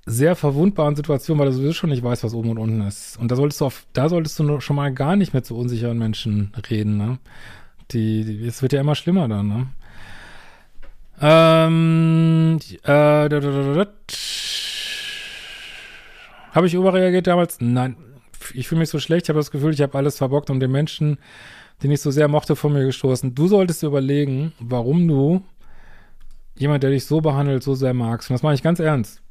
sehr 0.06 0.36
verwundbaren 0.36 0.96
Situation, 0.96 1.40
weil 1.40 1.48
du 1.48 1.54
sowieso 1.54 1.74
schon 1.74 1.90
nicht 1.90 2.04
weißt, 2.04 2.24
was 2.24 2.34
oben 2.34 2.50
und 2.50 2.58
unten 2.58 2.82
ist. 2.82 3.18
Und 3.18 3.32
da 3.32 3.36
solltest 3.36 3.62
du 3.62 3.66
auf, 3.66 3.86
da 3.94 4.10
solltest 4.10 4.38
du 4.40 4.60
schon 4.60 4.76
mal 4.76 4.94
gar 4.94 5.16
nicht 5.16 5.34
mit 5.34 5.46
so 5.46 5.56
unsicheren 5.56 5.98
Menschen 5.98 6.52
reden, 6.70 6.98
ne? 6.98 7.20
Die, 7.92 8.24
die 8.26 8.48
es 8.48 8.62
wird 8.62 8.74
ja 8.74 8.82
immer 8.82 8.96
schlimmer 8.96 9.28
dann, 9.28 9.48
ne? 9.48 9.68
Ähm, 11.22 12.60
äh, 12.84 13.30
habe 16.52 16.68
ich 16.68 16.74
überreagiert 16.74 17.28
damals? 17.28 17.62
Nein. 17.62 17.96
Ich 18.54 18.68
fühle 18.68 18.80
mich 18.80 18.90
so 18.90 19.00
schlecht, 19.00 19.26
ich 19.26 19.30
habe 19.30 19.40
das 19.40 19.52
Gefühl, 19.52 19.74
ich 19.74 19.82
habe 19.82 19.98
alles 19.98 20.18
verbockt 20.18 20.50
und 20.50 20.60
den 20.60 20.72
Menschen, 20.72 21.18
den 21.82 21.92
ich 21.92 22.02
so 22.02 22.12
sehr 22.12 22.28
mochte, 22.28 22.56
von 22.56 22.74
mir 22.74 22.86
gestoßen. 22.86 23.34
Du 23.34 23.48
solltest 23.48 23.82
dir 23.82 23.88
überlegen, 23.88 24.52
warum 24.60 25.08
du 25.08 25.44
jemand, 26.56 26.84
der 26.84 26.92
dich 26.92 27.06
so 27.06 27.22
behandelt, 27.22 27.64
so 27.64 27.74
sehr 27.74 27.94
magst. 27.94 28.30
Und 28.30 28.36
das 28.36 28.44
mache 28.44 28.54
ich 28.54 28.62
ganz 28.62 28.80
ernst. 28.80 29.23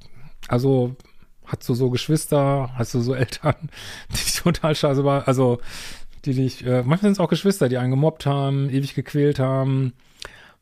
Also, 0.49 0.97
hast 1.45 1.69
du 1.69 1.75
so 1.75 1.91
Geschwister, 1.91 2.71
hast 2.77 2.95
du 2.95 3.01
so 3.01 3.15
Eltern, 3.15 3.55
die 4.11 4.25
dich 4.25 4.35
total 4.35 4.75
scheiße 4.75 5.05
war, 5.05 5.29
also, 5.29 5.61
die 6.25 6.35
dich, 6.35 6.65
äh, 6.65 6.83
manchmal 6.83 6.99
sind 6.99 7.13
es 7.13 7.21
auch 7.21 7.29
Geschwister, 7.29 7.69
die 7.69 7.79
einen 7.79 7.91
gemobbt 7.91 8.27
haben, 8.27 8.71
ewig 8.71 8.95
gequält 8.95 9.39
haben, 9.39 9.93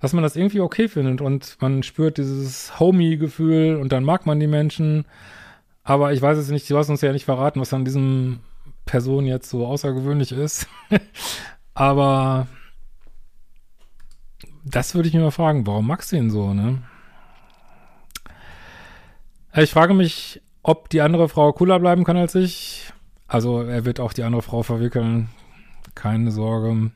dass 0.00 0.14
man 0.14 0.22
das 0.22 0.36
irgendwie 0.36 0.60
okay 0.60 0.88
findet 0.88 1.20
und 1.20 1.58
man 1.60 1.82
spürt 1.82 2.16
dieses 2.16 2.80
Homie-Gefühl 2.80 3.76
und 3.76 3.92
dann 3.92 4.04
mag 4.04 4.24
man 4.24 4.40
die 4.40 4.46
Menschen. 4.46 5.04
Aber 5.82 6.12
ich 6.12 6.22
weiß 6.22 6.38
jetzt 6.38 6.50
nicht, 6.50 6.70
du 6.70 6.78
hast 6.78 6.88
uns 6.88 7.02
ja 7.02 7.12
nicht 7.12 7.26
verraten, 7.26 7.60
was 7.60 7.74
an 7.74 7.84
diesem 7.84 8.40
Person 8.86 9.26
jetzt 9.26 9.50
so 9.50 9.66
außergewöhnlich 9.66 10.32
ist. 10.32 10.66
Aber 11.74 12.46
das 14.64 14.94
würde 14.94 15.08
ich 15.08 15.14
mir 15.14 15.20
mal 15.20 15.30
fragen, 15.30 15.66
warum 15.66 15.86
magst 15.86 16.12
du 16.12 16.16
ihn 16.16 16.30
so, 16.30 16.54
ne? 16.54 16.82
Äh, 19.52 19.64
ich 19.64 19.70
frage 19.70 19.94
mich, 19.94 20.40
ob 20.62 20.88
die 20.90 21.00
andere 21.00 21.28
Frau 21.28 21.52
cooler 21.52 21.78
bleiben 21.78 22.04
kann 22.04 22.16
als 22.16 22.34
ich. 22.34 22.92
Also 23.26 23.62
er 23.62 23.84
wird 23.84 24.00
auch 24.00 24.12
die 24.12 24.22
andere 24.22 24.42
Frau 24.42 24.62
verwickeln. 24.62 25.28
Keine 25.94 26.30
Sorge. 26.30 26.90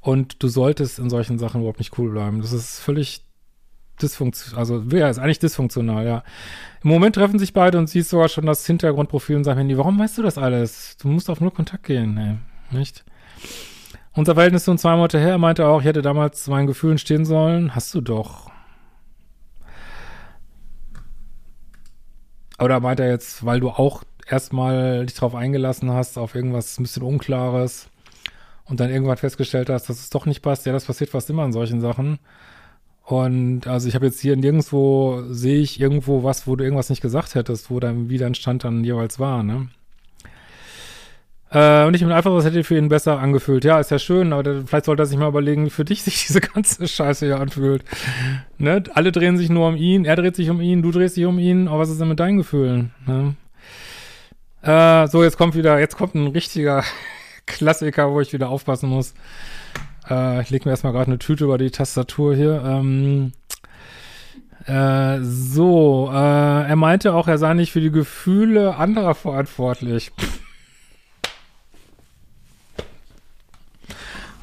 Und 0.00 0.42
du 0.42 0.48
solltest 0.48 0.98
in 0.98 1.10
solchen 1.10 1.38
Sachen 1.38 1.60
überhaupt 1.60 1.78
nicht 1.78 1.96
cool 1.98 2.10
bleiben. 2.10 2.40
Das 2.40 2.52
ist 2.52 2.80
völlig, 2.80 3.22
dysfunktional, 4.02 4.58
also 4.58 4.82
ja, 4.90 5.08
ist 5.08 5.18
eigentlich 5.18 5.38
dysfunktional, 5.38 6.04
ja. 6.06 6.24
Im 6.82 6.90
Moment 6.90 7.14
treffen 7.14 7.38
sich 7.38 7.52
beide 7.52 7.78
und 7.78 7.88
siehst 7.88 8.10
sogar 8.10 8.28
schon 8.28 8.46
das 8.46 8.66
Hintergrundprofil 8.66 9.36
und 9.36 9.44
sagen, 9.44 9.58
Handy, 9.58 9.78
warum 9.78 9.98
weißt 9.98 10.18
du 10.18 10.22
das 10.22 10.38
alles? 10.38 10.96
Du 10.96 11.08
musst 11.08 11.30
auf 11.30 11.40
nur 11.40 11.54
Kontakt 11.54 11.84
gehen, 11.84 12.16
ey. 12.18 12.76
Nicht? 12.76 13.04
Unser 14.14 14.34
Verhältnis 14.34 14.64
zu 14.64 14.70
uns 14.70 14.82
zwei 14.82 14.96
Monate 14.96 15.18
her 15.18 15.38
meinte 15.38 15.66
auch, 15.66 15.80
ich 15.80 15.86
hätte 15.86 16.02
damals 16.02 16.44
zu 16.44 16.50
meinen 16.50 16.66
Gefühlen 16.66 16.98
stehen 16.98 17.24
sollen. 17.24 17.74
Hast 17.74 17.94
du 17.94 18.00
doch. 18.00 18.51
Oder 22.62 22.80
meint 22.80 23.00
er 23.00 23.08
jetzt, 23.08 23.44
weil 23.44 23.60
du 23.60 23.70
auch 23.70 24.04
erstmal 24.26 25.06
dich 25.06 25.16
drauf 25.16 25.34
eingelassen 25.34 25.90
hast, 25.90 26.16
auf 26.16 26.34
irgendwas 26.34 26.78
ein 26.78 26.84
bisschen 26.84 27.02
Unklares 27.02 27.88
und 28.64 28.78
dann 28.78 28.90
irgendwann 28.90 29.16
festgestellt 29.16 29.68
hast, 29.68 29.88
dass 29.88 29.98
es 29.98 30.10
doch 30.10 30.26
nicht 30.26 30.42
passt. 30.42 30.64
Ja, 30.64 30.72
das 30.72 30.84
passiert 30.84 31.10
fast 31.10 31.28
immer 31.28 31.44
in 31.44 31.52
solchen 31.52 31.80
Sachen. 31.80 32.18
Und 33.04 33.66
also 33.66 33.88
ich 33.88 33.96
habe 33.96 34.06
jetzt 34.06 34.20
hier 34.20 34.36
nirgendwo, 34.36 35.24
sehe 35.28 35.60
ich 35.60 35.80
irgendwo 35.80 36.22
was, 36.22 36.46
wo 36.46 36.54
du 36.54 36.62
irgendwas 36.62 36.88
nicht 36.88 37.02
gesagt 37.02 37.34
hättest, 37.34 37.68
wo 37.68 37.80
dein 37.80 38.34
Stand 38.34 38.62
dann 38.62 38.84
jeweils 38.84 39.18
war, 39.18 39.42
ne? 39.42 39.68
Äh, 41.52 41.84
und 41.84 41.94
ich 41.94 42.00
bin 42.00 42.12
einfach, 42.12 42.32
was 42.32 42.46
hätte 42.46 42.64
für 42.64 42.78
ihn 42.78 42.88
besser 42.88 43.18
angefühlt. 43.18 43.64
Ja, 43.64 43.78
ist 43.78 43.90
ja 43.90 43.98
schön, 43.98 44.32
aber 44.32 44.42
der, 44.42 44.66
vielleicht 44.66 44.86
sollte 44.86 45.02
er 45.02 45.06
sich 45.06 45.18
mal 45.18 45.28
überlegen, 45.28 45.66
wie 45.66 45.70
für 45.70 45.84
dich 45.84 46.02
sich 46.04 46.26
diese 46.26 46.40
ganze 46.40 46.88
Scheiße 46.88 47.26
hier 47.26 47.40
anfühlt. 47.40 47.84
Ne? 48.58 48.82
Alle 48.94 49.12
drehen 49.12 49.36
sich 49.36 49.50
nur 49.50 49.68
um 49.68 49.76
ihn, 49.76 50.04
er 50.04 50.16
dreht 50.16 50.36
sich 50.36 50.48
um 50.48 50.60
ihn, 50.60 50.82
du 50.82 50.90
drehst 50.90 51.16
dich 51.16 51.26
um 51.26 51.38
ihn, 51.38 51.68
aber 51.68 51.80
was 51.80 51.90
ist 51.90 52.00
denn 52.00 52.08
mit 52.08 52.20
deinen 52.20 52.38
Gefühlen? 52.38 52.92
Ne? 53.06 53.34
Äh, 54.62 55.08
so, 55.08 55.22
jetzt 55.22 55.36
kommt 55.36 55.54
wieder, 55.54 55.78
jetzt 55.78 55.96
kommt 55.96 56.14
ein 56.14 56.28
richtiger 56.28 56.84
Klassiker, 57.46 58.12
wo 58.12 58.20
ich 58.20 58.32
wieder 58.32 58.48
aufpassen 58.48 58.88
muss. 58.88 59.12
Äh, 60.08 60.40
ich 60.40 60.50
lege 60.50 60.64
mir 60.64 60.70
erstmal 60.70 60.92
gerade 60.92 61.08
eine 61.08 61.18
Tüte 61.18 61.44
über 61.44 61.58
die 61.58 61.70
Tastatur 61.70 62.34
hier. 62.34 62.62
Ähm, 62.64 63.32
äh, 64.66 65.18
so, 65.20 66.08
äh, 66.12 66.16
er 66.68 66.76
meinte 66.76 67.12
auch, 67.12 67.28
er 67.28 67.36
sei 67.36 67.52
nicht 67.52 67.72
für 67.72 67.80
die 67.80 67.90
Gefühle 67.90 68.76
anderer 68.76 69.14
verantwortlich. 69.14 70.12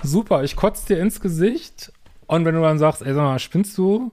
Super, 0.04 0.44
ich 0.44 0.56
kotze 0.56 0.88
dir 0.88 1.02
ins 1.02 1.20
Gesicht 1.20 1.92
und 2.28 2.46
wenn 2.46 2.56
du 2.56 2.62
dann 2.62 2.80
sagst, 2.80 3.02
ey, 3.02 3.14
sag 3.14 3.24
mal, 3.24 3.40
spinnst 3.40 3.78
du? 3.78 4.12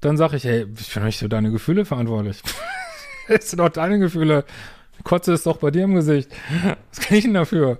Dann 0.00 0.16
sag 0.16 0.34
ich, 0.34 0.44
hey, 0.44 0.66
ich 0.78 0.92
bin 0.92 1.04
nicht 1.04 1.18
für 1.18 1.28
deine 1.28 1.50
Gefühle 1.50 1.84
verantwortlich. 1.84 2.42
das 3.28 3.50
sind 3.50 3.58
doch 3.58 3.70
deine 3.70 3.98
Gefühle. 3.98 4.44
Kotze 5.02 5.32
ist 5.32 5.46
doch 5.46 5.56
bei 5.56 5.70
dir 5.70 5.84
im 5.84 5.94
Gesicht. 5.94 6.30
Was 6.90 7.00
kann 7.00 7.16
ich 7.16 7.24
denn 7.24 7.34
dafür? 7.34 7.78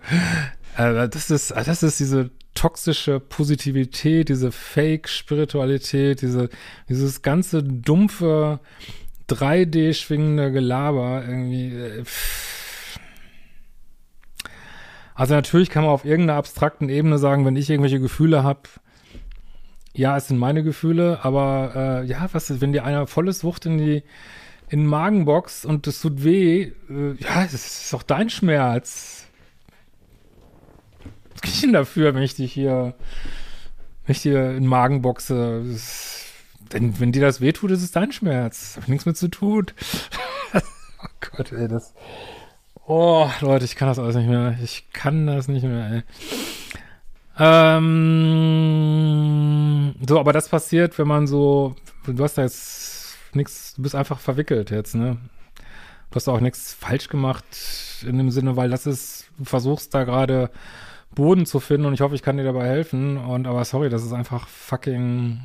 Äh, 0.77 1.09
das 1.09 1.31
ist, 1.31 1.50
das 1.50 1.83
ist 1.83 2.00
diese 2.00 2.31
toxische 2.55 3.20
Positivität, 3.20 4.29
diese 4.29 4.53
Fake-Spiritualität, 4.53 6.22
diese, 6.22 6.48
dieses 6.88 7.22
ganze 7.22 7.62
dumpfe 7.62 8.61
3D-schwingende 9.29 10.53
Gelaber 10.53 11.24
irgendwie. 11.27 11.74
Äh, 11.74 12.05
also 15.14 15.35
natürlich 15.35 15.70
kann 15.70 15.85
man 15.85 15.92
auf 15.92 16.05
irgendeiner 16.05 16.38
abstrakten 16.38 16.88
Ebene 16.88 17.18
sagen, 17.18 17.44
wenn 17.46 17.57
ich 17.57 17.70
irgendwelche 17.70 18.00
Gefühle 18.00 18.42
habe, 18.42 18.62
ja, 19.94 20.16
es 20.16 20.27
sind 20.27 20.38
meine 20.38 20.64
Gefühle, 20.64 21.24
aber 21.24 22.03
äh, 22.03 22.07
ja, 22.07 22.29
was 22.33 22.50
ist, 22.50 22.61
wenn 22.61 22.72
dir 22.72 22.85
einer 22.85 23.07
volles 23.07 23.44
Wucht 23.44 23.64
in 23.66 23.79
die 23.79 24.03
in 24.68 24.81
den 24.81 24.87
Magen 24.88 25.24
boxt 25.24 25.66
und 25.66 25.87
das 25.87 26.00
tut 26.00 26.24
weh, 26.24 26.72
äh, 26.90 27.14
ja, 27.18 27.44
das 27.44 27.55
ist 27.55 27.92
doch 27.92 28.03
dein 28.03 28.29
Schmerz. 28.29 29.27
Was 31.33 31.42
kann 31.42 31.53
ich 31.53 31.61
denn 31.61 31.72
dafür, 31.72 32.14
wenn 32.14 32.22
ich 32.22 32.35
dich 32.35 32.53
hier, 32.53 32.94
wenn 34.07 34.16
ich 34.16 34.22
dir 34.22 34.48
in 34.48 34.62
den 34.62 34.66
Magen 34.66 35.03
boxe? 35.03 35.64
Das, 35.70 36.24
denn 36.72 36.98
wenn 36.98 37.12
dir 37.12 37.22
das 37.22 37.40
weh 37.40 37.53
tut, 37.53 37.70
ist 37.70 37.83
es 37.83 37.92
dein 37.92 38.11
Schmerz. 38.11 38.77
Hab 38.77 38.88
nichts 38.88 39.07
mit 39.07 39.16
zu 39.16 39.29
tun. 39.29 39.66
oh 40.55 41.09
Gott, 41.20 41.53
ey, 41.53 41.68
das. 41.68 41.94
Oh, 42.87 43.31
Leute, 43.40 43.64
ich 43.64 43.77
kann 43.77 43.88
das 43.88 43.99
alles 43.99 44.14
nicht 44.14 44.29
mehr. 44.29 44.59
Ich 44.62 44.92
kann 44.92 45.27
das 45.27 45.49
nicht 45.49 45.64
mehr, 45.64 45.90
ey. 45.90 46.03
Ähm, 47.38 47.94
so, 50.07 50.20
aber 50.20 50.35
das 50.35 50.51
passiert, 50.51 50.99
wenn 50.99 51.09
man 51.09 51.27
so, 51.27 51.75
du 52.07 52.23
hast 52.23 52.37
da 52.37 52.42
jetzt 52.42 53.16
nichts, 53.33 53.75
du 53.75 53.83
bist 53.83 53.94
einfach 53.94 54.20
verwickelt 54.20 54.70
jetzt, 54.70 54.94
ne? 54.94 55.16
Du 56.11 56.16
hast 56.16 56.29
auch 56.29 56.40
nichts 56.40 56.75
falsch 56.75 57.09
gemacht 57.09 57.44
in 58.07 58.18
dem 58.18 58.31
Sinne, 58.31 58.57
weil 58.57 58.68
das 58.68 58.87
ist, 58.87 59.31
du 59.38 59.44
versuchst 59.44 59.94
da 59.94 60.05
gerade 60.05 60.51
Boden 61.14 61.47
zu 61.47 61.61
finden 61.61 61.87
und 61.87 61.94
ich 61.94 62.03
hoffe, 62.03 62.14
ich 62.14 62.23
kann 62.23 62.37
dir 62.37 62.44
dabei 62.44 62.66
helfen. 62.66 63.16
Und 63.16 63.47
aber 63.47 63.64
sorry, 63.64 63.88
das 63.88 64.05
ist 64.05 64.12
einfach 64.12 64.47
fucking 64.47 65.40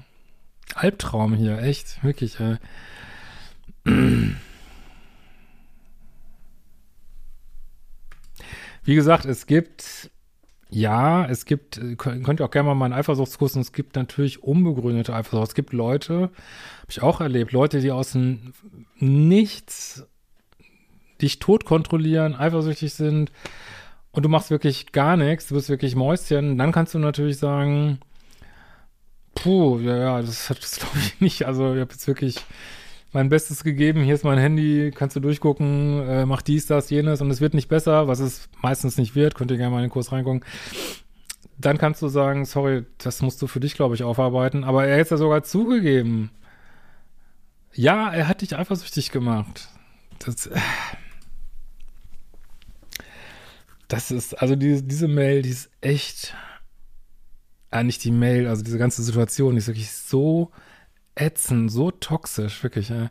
Albtraum 0.75 1.33
hier, 1.35 1.59
echt, 1.63 2.03
wirklich, 2.03 2.37
ey. 2.39 2.57
Wie 8.89 8.95
gesagt, 8.95 9.25
es 9.25 9.45
gibt, 9.45 10.09
ja, 10.71 11.23
es 11.27 11.45
gibt, 11.45 11.79
könnt 11.99 12.39
ihr 12.39 12.43
auch 12.43 12.49
gerne 12.49 12.69
mal 12.69 12.73
meinen 12.73 12.93
Eifersuchtskurs, 12.93 13.55
und 13.55 13.61
es 13.61 13.71
gibt 13.71 13.95
natürlich 13.95 14.41
unbegründete 14.41 15.13
Eifersucht. 15.13 15.49
Es 15.49 15.53
gibt 15.53 15.73
Leute, 15.73 16.13
habe 16.21 16.31
ich 16.89 17.03
auch 17.03 17.21
erlebt, 17.21 17.51
Leute, 17.51 17.81
die 17.81 17.91
aus 17.91 18.13
dem 18.13 18.51
Nichts 18.95 20.07
dich 21.21 21.37
tot 21.37 21.65
kontrollieren, 21.65 22.33
eifersüchtig 22.33 22.95
sind 22.95 23.31
und 24.09 24.23
du 24.23 24.29
machst 24.29 24.49
wirklich 24.49 24.91
gar 24.91 25.17
nichts, 25.17 25.49
du 25.49 25.53
bist 25.53 25.69
wirklich 25.69 25.95
Mäuschen, 25.95 26.57
dann 26.57 26.71
kannst 26.71 26.95
du 26.95 26.97
natürlich 26.97 27.37
sagen, 27.37 27.99
puh, 29.35 29.77
ja, 29.81 29.97
ja, 29.97 30.21
das 30.23 30.49
hat 30.49 30.63
das 30.63 30.79
glaube 30.79 30.97
ich 30.97 31.21
nicht. 31.21 31.45
Also 31.45 31.75
ich 31.75 31.81
habe 31.81 31.91
jetzt 31.91 32.07
wirklich 32.07 32.37
mein 33.11 33.29
Bestes 33.29 33.63
gegeben, 33.63 34.03
hier 34.03 34.15
ist 34.15 34.23
mein 34.23 34.37
Handy, 34.37 34.91
kannst 34.93 35.15
du 35.15 35.19
durchgucken, 35.19 36.07
äh, 36.07 36.25
mach 36.25 36.41
dies, 36.41 36.67
das, 36.67 36.89
jenes 36.89 37.21
und 37.21 37.31
es 37.31 37.41
wird 37.41 37.53
nicht 37.53 37.67
besser, 37.67 38.07
was 38.07 38.19
es 38.19 38.49
meistens 38.61 38.97
nicht 38.97 39.15
wird, 39.15 39.35
könnt 39.35 39.51
ihr 39.51 39.57
gerne 39.57 39.71
mal 39.71 39.79
in 39.79 39.85
den 39.85 39.91
Kurs 39.91 40.11
reingucken. 40.11 40.45
Dann 41.57 41.77
kannst 41.77 42.01
du 42.01 42.07
sagen, 42.07 42.45
sorry, 42.45 42.85
das 42.99 43.21
musst 43.21 43.41
du 43.41 43.47
für 43.47 43.59
dich, 43.59 43.73
glaube 43.73 43.93
ich, 43.93 44.03
aufarbeiten. 44.03 44.63
Aber 44.63 44.85
er 44.85 44.99
hat 44.99 45.09
ja 45.09 45.17
sogar 45.17 45.43
zugegeben. 45.43 46.31
Ja, 47.73 48.11
er 48.11 48.29
hat 48.29 48.41
dich 48.41 48.55
eifersüchtig 48.55 49.11
gemacht. 49.11 49.67
Das, 50.19 50.47
äh, 50.47 50.59
das 53.89 54.11
ist, 54.11 54.39
also 54.41 54.55
die, 54.55 54.87
diese 54.87 55.09
Mail, 55.09 55.41
die 55.41 55.49
ist 55.49 55.69
echt, 55.81 56.33
äh, 57.71 57.83
die 57.83 58.11
Mail, 58.11 58.47
also 58.47 58.63
diese 58.63 58.77
ganze 58.77 59.03
Situation, 59.03 59.55
die 59.55 59.59
ist 59.59 59.67
wirklich 59.67 59.91
so 59.91 60.51
ätzend, 61.19 61.71
so 61.71 61.91
toxisch, 61.91 62.63
wirklich. 62.63 62.89
Ja. 62.89 63.09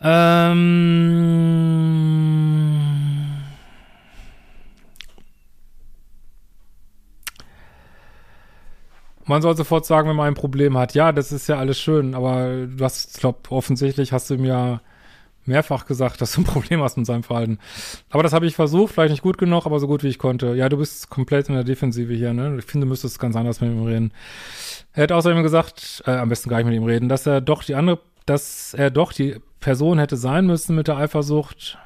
Ähm. 0.00 1.64
Man 9.26 9.40
soll 9.40 9.56
sofort 9.56 9.86
sagen, 9.86 10.08
wenn 10.08 10.16
man 10.16 10.26
ein 10.28 10.34
Problem 10.34 10.76
hat. 10.76 10.94
Ja, 10.94 11.10
das 11.10 11.32
ist 11.32 11.48
ja 11.48 11.58
alles 11.58 11.80
schön, 11.80 12.14
aber 12.14 12.66
du 12.66 12.84
hast, 12.84 13.14
ich 13.14 13.20
glaube, 13.20 13.38
offensichtlich 13.50 14.12
hast 14.12 14.28
du 14.28 14.36
mir 14.36 14.82
mehrfach 15.46 15.86
gesagt, 15.86 16.20
dass 16.20 16.32
du 16.32 16.40
ein 16.40 16.44
Problem 16.44 16.82
hast 16.82 16.96
mit 16.96 17.06
seinem 17.06 17.22
Verhalten. 17.22 17.58
Aber 18.10 18.22
das 18.22 18.32
habe 18.32 18.46
ich 18.46 18.54
versucht, 18.54 18.92
vielleicht 18.94 19.10
nicht 19.10 19.22
gut 19.22 19.38
genug, 19.38 19.66
aber 19.66 19.80
so 19.80 19.86
gut 19.86 20.02
wie 20.02 20.08
ich 20.08 20.18
konnte. 20.18 20.54
Ja, 20.54 20.68
du 20.68 20.76
bist 20.76 21.10
komplett 21.10 21.48
in 21.48 21.54
der 21.54 21.64
Defensive 21.64 22.12
hier, 22.12 22.32
ne? 22.32 22.56
Ich 22.58 22.64
finde, 22.64 22.86
du 22.86 22.90
müsstest 22.90 23.18
ganz 23.18 23.36
anders 23.36 23.60
mit 23.60 23.70
ihm 23.70 23.84
reden. 23.84 24.12
Er 24.92 25.04
hat 25.04 25.12
außerdem 25.12 25.42
gesagt, 25.42 26.02
äh, 26.06 26.12
am 26.12 26.28
besten 26.28 26.48
gar 26.48 26.58
nicht 26.58 26.66
mit 26.66 26.74
ihm 26.74 26.84
reden, 26.84 27.08
dass 27.08 27.26
er 27.26 27.40
doch 27.40 27.62
die 27.64 27.74
andere, 27.74 28.00
dass 28.26 28.74
er 28.74 28.90
doch 28.90 29.12
die 29.12 29.36
Person 29.60 29.98
hätte 29.98 30.16
sein 30.16 30.46
müssen 30.46 30.76
mit 30.76 30.88
der 30.88 30.96
Eifersucht, 30.96 31.78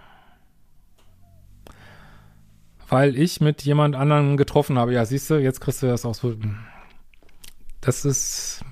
weil 2.89 3.17
ich 3.17 3.41
mit 3.41 3.63
jemand 3.63 3.95
anderen 3.95 4.37
getroffen 4.37 4.79
habe. 4.79 4.93
Ja, 4.93 5.05
siehst 5.05 5.31
du, 5.31 5.37
jetzt 5.37 5.61
kriegst 5.61 5.83
du 5.83 5.87
das 5.87 6.05
auch 6.05 6.15
so. 6.15 6.35
Das 7.81 8.05
ist, 8.05 8.65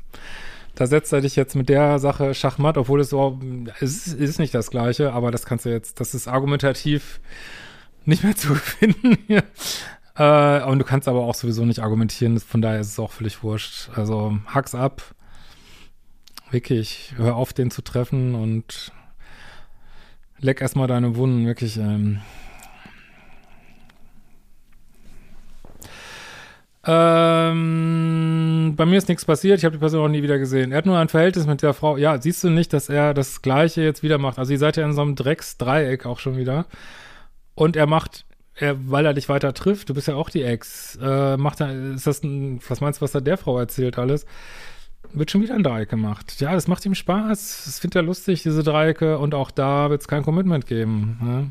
da 0.77 0.87
setzt 0.87 1.13
er 1.13 1.23
dich 1.23 1.37
jetzt 1.37 1.57
mit 1.57 1.69
der 1.69 1.99
Sache 1.99 2.35
Schachmatt, 2.35 2.77
obwohl 2.77 3.01
es 3.01 3.09
so, 3.09 3.41
es 3.81 4.07
ist, 4.09 4.39
nicht 4.39 4.55
das 4.55 4.71
Gleiche, 4.71 5.13
aber 5.13 5.31
das 5.31 5.47
kannst 5.47 5.65
du 5.65 5.71
jetzt, 5.71 6.01
das 6.01 6.15
ist 6.15 6.29
argumentativ 6.29 7.19
nicht 8.05 8.23
mehr 8.23 8.37
zu 8.37 8.55
finden. 8.55 9.19
Äh, 10.17 10.63
und 10.63 10.79
du 10.79 10.85
kannst 10.85 11.09
aber 11.09 11.21
auch 11.21 11.35
sowieso 11.35 11.65
nicht 11.65 11.81
argumentieren, 11.81 12.39
von 12.39 12.61
daher 12.61 12.81
ist 12.81 12.89
es 12.89 12.99
auch 12.99 13.11
völlig 13.11 13.43
wurscht. 13.43 13.91
Also 13.97 14.39
hack's 14.47 14.75
ab. 14.75 15.03
Wirklich, 16.51 17.15
hör 17.17 17.37
auf, 17.37 17.53
den 17.53 17.71
zu 17.71 17.83
treffen 17.83 18.35
und 18.35 18.93
leck 20.39 20.61
erstmal 20.61 20.87
deine 20.87 21.17
Wunden, 21.17 21.47
wirklich. 21.47 21.79
Ähm. 21.79 22.21
Ähm, 26.87 28.75
bei 28.77 28.87
mir 28.87 28.99
ist 28.99 29.09
nichts 29.09 29.25
passiert, 29.25 29.59
ich 29.59 29.65
habe 29.65 29.75
die 29.75 29.81
Person 29.81 30.05
auch 30.05 30.09
nie 30.09 30.23
wieder 30.23 30.39
gesehen. 30.39 30.73
Er 30.73 30.79
hat 30.79 30.87
nur 30.87 30.99
ein 30.99 31.09
Verhältnis 31.09 31.47
mit 31.47 31.63
der 31.63 31.75
Frau. 31.75 31.97
Ja, 31.97 32.21
siehst 32.21 32.45
du 32.45 32.51
nicht, 32.51 32.73
dass 32.73 32.89
er 32.89 33.13
das 33.13 33.43
Gleiche 33.43 33.83
jetzt 33.83 34.03
wieder 34.03 34.19
macht? 34.19 34.39
Also 34.39 34.53
ihr 34.53 34.59
seid 34.59 34.77
ja 34.77 34.85
in 34.85 34.93
so 34.93 35.03
einem 35.03 35.17
Drecksdreieck 35.17 36.07
auch 36.07 36.21
schon 36.21 36.37
wieder. 36.37 36.67
Und 37.55 37.77
er 37.77 37.87
macht 37.87 38.25
er, 38.55 38.77
weil 38.91 39.05
er 39.05 39.15
dich 39.15 39.29
weiter 39.29 39.53
trifft, 39.53 39.89
du 39.89 39.95
bist 39.95 40.09
ja 40.09 40.15
auch 40.15 40.31
die 40.31 40.43
Ex, 40.43 40.99
äh, 41.03 41.37
macht 41.37 41.61
er, 41.61 41.95
ist 41.95 42.07
das 42.07 42.23
ein, 42.23 42.61
was 42.69 42.81
meinst 42.81 43.01
du, 43.01 43.05
was 43.05 43.13
da 43.13 43.21
der 43.21 43.37
Frau 43.37 43.59
erzählt 43.59 43.99
alles? 43.99 44.25
wird 45.13 45.31
schon 45.31 45.43
wieder 45.43 45.55
ein 45.55 45.63
Dreieck 45.63 45.89
gemacht. 45.89 46.41
Ja, 46.41 46.53
das 46.53 46.69
macht 46.69 46.85
ihm 46.85 46.95
Spaß. 46.95 47.65
Das 47.65 47.79
findet 47.79 47.97
er 47.97 48.03
lustig, 48.03 48.43
diese 48.43 48.63
Dreiecke. 48.63 49.19
Und 49.19 49.35
auch 49.35 49.51
da 49.51 49.91
wird 49.91 50.03
es 50.03 50.09
kein 50.09 50.23
Commitment 50.23 50.67
geben. 50.67 51.19
Ne? 51.23 51.51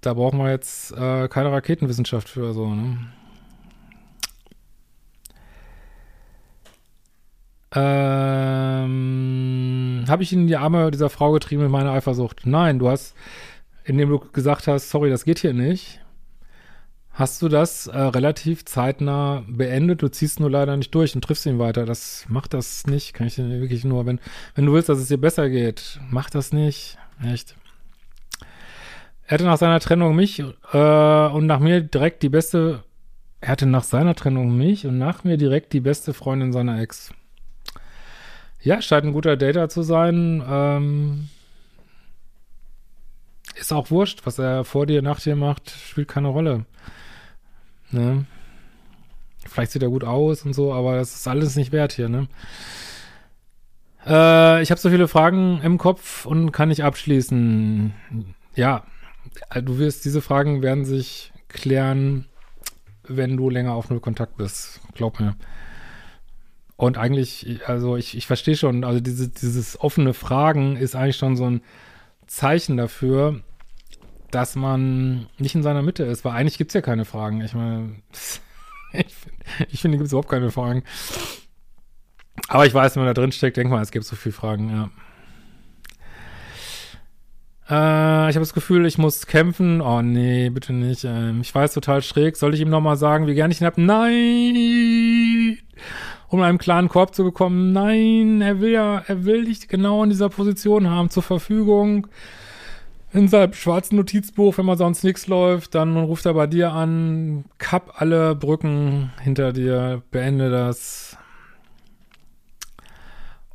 Da 0.00 0.14
brauchen 0.14 0.38
wir 0.38 0.50
jetzt 0.50 0.92
äh, 0.92 1.28
keine 1.28 1.52
Raketenwissenschaft 1.52 2.28
für 2.28 2.52
so. 2.52 2.74
Ne? 2.74 2.98
Ähm, 7.74 8.84
Habe 10.06 10.22
ich 10.22 10.32
in 10.32 10.46
die 10.46 10.56
Arme 10.56 10.90
dieser 10.90 11.10
Frau 11.10 11.32
getrieben 11.32 11.62
mit 11.62 11.70
meiner 11.70 11.92
Eifersucht? 11.92 12.42
Nein, 12.46 12.78
du 12.78 12.88
hast, 12.88 13.14
indem 13.84 14.10
du 14.10 14.20
gesagt 14.20 14.68
hast, 14.68 14.90
sorry, 14.90 15.10
das 15.10 15.24
geht 15.24 15.40
hier 15.40 15.54
nicht, 15.54 16.00
hast 17.14 17.40
du 17.42 17.48
das 17.48 17.86
äh, 17.86 17.98
relativ 17.98 18.64
zeitnah 18.64 19.44
beendet. 19.48 20.02
Du 20.02 20.08
ziehst 20.08 20.40
nur 20.40 20.50
leider 20.50 20.76
nicht 20.76 20.94
durch 20.94 21.14
und 21.14 21.22
triffst 21.22 21.46
ihn 21.46 21.58
weiter. 21.58 21.86
Das 21.86 22.26
macht 22.28 22.54
das 22.54 22.86
nicht. 22.86 23.14
Kann 23.14 23.26
ich 23.28 23.36
dir 23.36 23.48
wirklich 23.48 23.84
nur, 23.84 24.04
wenn, 24.06 24.20
wenn 24.54 24.66
du 24.66 24.72
willst, 24.72 24.88
dass 24.88 24.98
es 24.98 25.08
dir 25.08 25.18
besser 25.18 25.48
geht, 25.48 26.00
mach 26.10 26.28
das 26.30 26.52
nicht. 26.52 26.98
Echt. 27.24 27.56
Er 29.26 29.34
hatte 29.34 29.44
nach 29.44 29.56
seiner 29.56 29.80
Trennung 29.80 30.14
mich 30.14 30.40
äh, 30.40 31.26
und 31.28 31.46
nach 31.46 31.60
mir 31.60 31.80
direkt 31.80 32.22
die 32.22 32.28
beste. 32.28 32.82
Er 33.40 33.50
hatte 33.50 33.66
nach 33.66 33.84
seiner 33.84 34.14
Trennung 34.14 34.56
mich 34.56 34.86
und 34.86 34.98
nach 34.98 35.24
mir 35.24 35.36
direkt 35.36 35.72
die 35.72 35.80
beste 35.80 36.14
Freundin 36.14 36.52
seiner 36.52 36.80
Ex. 36.80 37.12
Ja, 38.64 38.80
scheint 38.80 39.04
ein 39.04 39.12
guter 39.12 39.36
Data 39.36 39.68
zu 39.68 39.82
sein. 39.82 40.42
Ähm, 40.48 41.28
ist 43.56 43.72
auch 43.72 43.90
wurscht, 43.90 44.22
was 44.24 44.38
er 44.38 44.64
vor 44.64 44.86
dir, 44.86 45.02
nach 45.02 45.20
dir 45.20 45.36
macht, 45.36 45.70
spielt 45.70 46.08
keine 46.08 46.28
Rolle. 46.28 46.64
Ne? 47.90 48.24
Vielleicht 49.46 49.72
sieht 49.72 49.82
er 49.82 49.90
gut 49.90 50.02
aus 50.02 50.44
und 50.44 50.54
so, 50.54 50.72
aber 50.72 50.96
das 50.96 51.14
ist 51.14 51.28
alles 51.28 51.56
nicht 51.56 51.72
wert 51.72 51.92
hier, 51.92 52.08
ne? 52.08 52.26
Äh, 54.06 54.62
ich 54.62 54.70
habe 54.70 54.80
so 54.80 54.88
viele 54.88 55.08
Fragen 55.08 55.60
im 55.62 55.76
Kopf 55.76 56.24
und 56.24 56.50
kann 56.50 56.70
nicht 56.70 56.84
abschließen. 56.84 57.92
Ja, 58.56 58.84
du 59.54 59.78
wirst, 59.78 60.06
diese 60.06 60.22
Fragen 60.22 60.62
werden 60.62 60.86
sich 60.86 61.32
klären, 61.48 62.26
wenn 63.06 63.36
du 63.36 63.50
länger 63.50 63.74
auf 63.74 63.90
Null 63.90 64.00
Kontakt 64.00 64.38
bist. 64.38 64.80
Glaub 64.94 65.20
mir. 65.20 65.36
Und 66.76 66.98
eigentlich, 66.98 67.60
also 67.66 67.96
ich, 67.96 68.16
ich 68.16 68.26
verstehe 68.26 68.56
schon, 68.56 68.84
also 68.84 69.00
diese, 69.00 69.28
dieses 69.28 69.80
offene 69.80 70.12
Fragen 70.12 70.76
ist 70.76 70.96
eigentlich 70.96 71.16
schon 71.16 71.36
so 71.36 71.48
ein 71.48 71.62
Zeichen 72.26 72.76
dafür, 72.76 73.40
dass 74.30 74.56
man 74.56 75.26
nicht 75.38 75.54
in 75.54 75.62
seiner 75.62 75.82
Mitte 75.82 76.02
ist, 76.04 76.24
weil 76.24 76.32
eigentlich 76.32 76.58
gibt 76.58 76.70
es 76.70 76.74
ja 76.74 76.80
keine 76.80 77.04
Fragen. 77.04 77.40
Ich 77.42 77.54
meine, 77.54 77.96
ich, 79.68 79.80
finde, 79.80 79.98
gibt 79.98 80.06
es 80.06 80.12
überhaupt 80.12 80.30
keine 80.30 80.50
Fragen. 80.50 80.82
Aber 82.48 82.66
ich 82.66 82.74
weiß, 82.74 82.96
wenn 82.96 83.04
man 83.04 83.14
da 83.14 83.20
drin 83.20 83.30
steckt, 83.30 83.56
denkt 83.56 83.70
man, 83.70 83.82
es 83.82 83.92
gibt 83.92 84.04
so 84.04 84.16
viele 84.16 84.32
Fragen, 84.32 84.70
ja. 84.70 84.90
Äh, 87.68 88.30
ich 88.30 88.36
habe 88.36 88.40
das 88.40 88.52
Gefühl, 88.52 88.84
ich 88.84 88.98
muss 88.98 89.26
kämpfen. 89.26 89.80
Oh 89.80 90.02
nee, 90.02 90.50
bitte 90.50 90.72
nicht. 90.72 91.04
Ähm, 91.04 91.40
ich 91.40 91.54
weiß 91.54 91.72
total 91.72 92.02
schräg. 92.02 92.36
Soll 92.36 92.54
ich 92.54 92.60
ihm 92.60 92.68
nochmal 92.68 92.96
sagen, 92.96 93.26
wie 93.26 93.34
gern 93.34 93.50
ich 93.50 93.60
ihn 93.60 93.66
hab? 93.66 93.78
Nein! 93.78 95.58
Um 96.28 96.40
in 96.40 96.44
einem 96.44 96.58
klaren 96.58 96.88
Korb 96.88 97.14
zu 97.14 97.24
bekommen. 97.24 97.72
Nein, 97.72 98.40
er 98.40 98.60
will 98.60 98.70
ja, 98.70 99.02
er 99.06 99.24
will 99.24 99.44
dich 99.44 99.68
genau 99.68 100.02
in 100.02 100.10
dieser 100.10 100.28
Position 100.28 100.90
haben, 100.90 101.10
zur 101.10 101.22
Verfügung. 101.22 102.06
In 103.12 103.28
seinem 103.28 103.52
schwarzen 103.52 103.96
Notizbuch, 103.96 104.58
wenn 104.58 104.66
mal 104.66 104.76
sonst 104.76 105.04
nichts 105.04 105.28
läuft, 105.28 105.74
dann 105.76 105.96
ruft 105.96 106.26
er 106.26 106.34
bei 106.34 106.48
dir 106.48 106.72
an, 106.72 107.44
kapp 107.58 108.00
alle 108.00 108.34
Brücken 108.34 109.12
hinter 109.22 109.52
dir, 109.52 110.02
beende 110.10 110.50
das. 110.50 111.16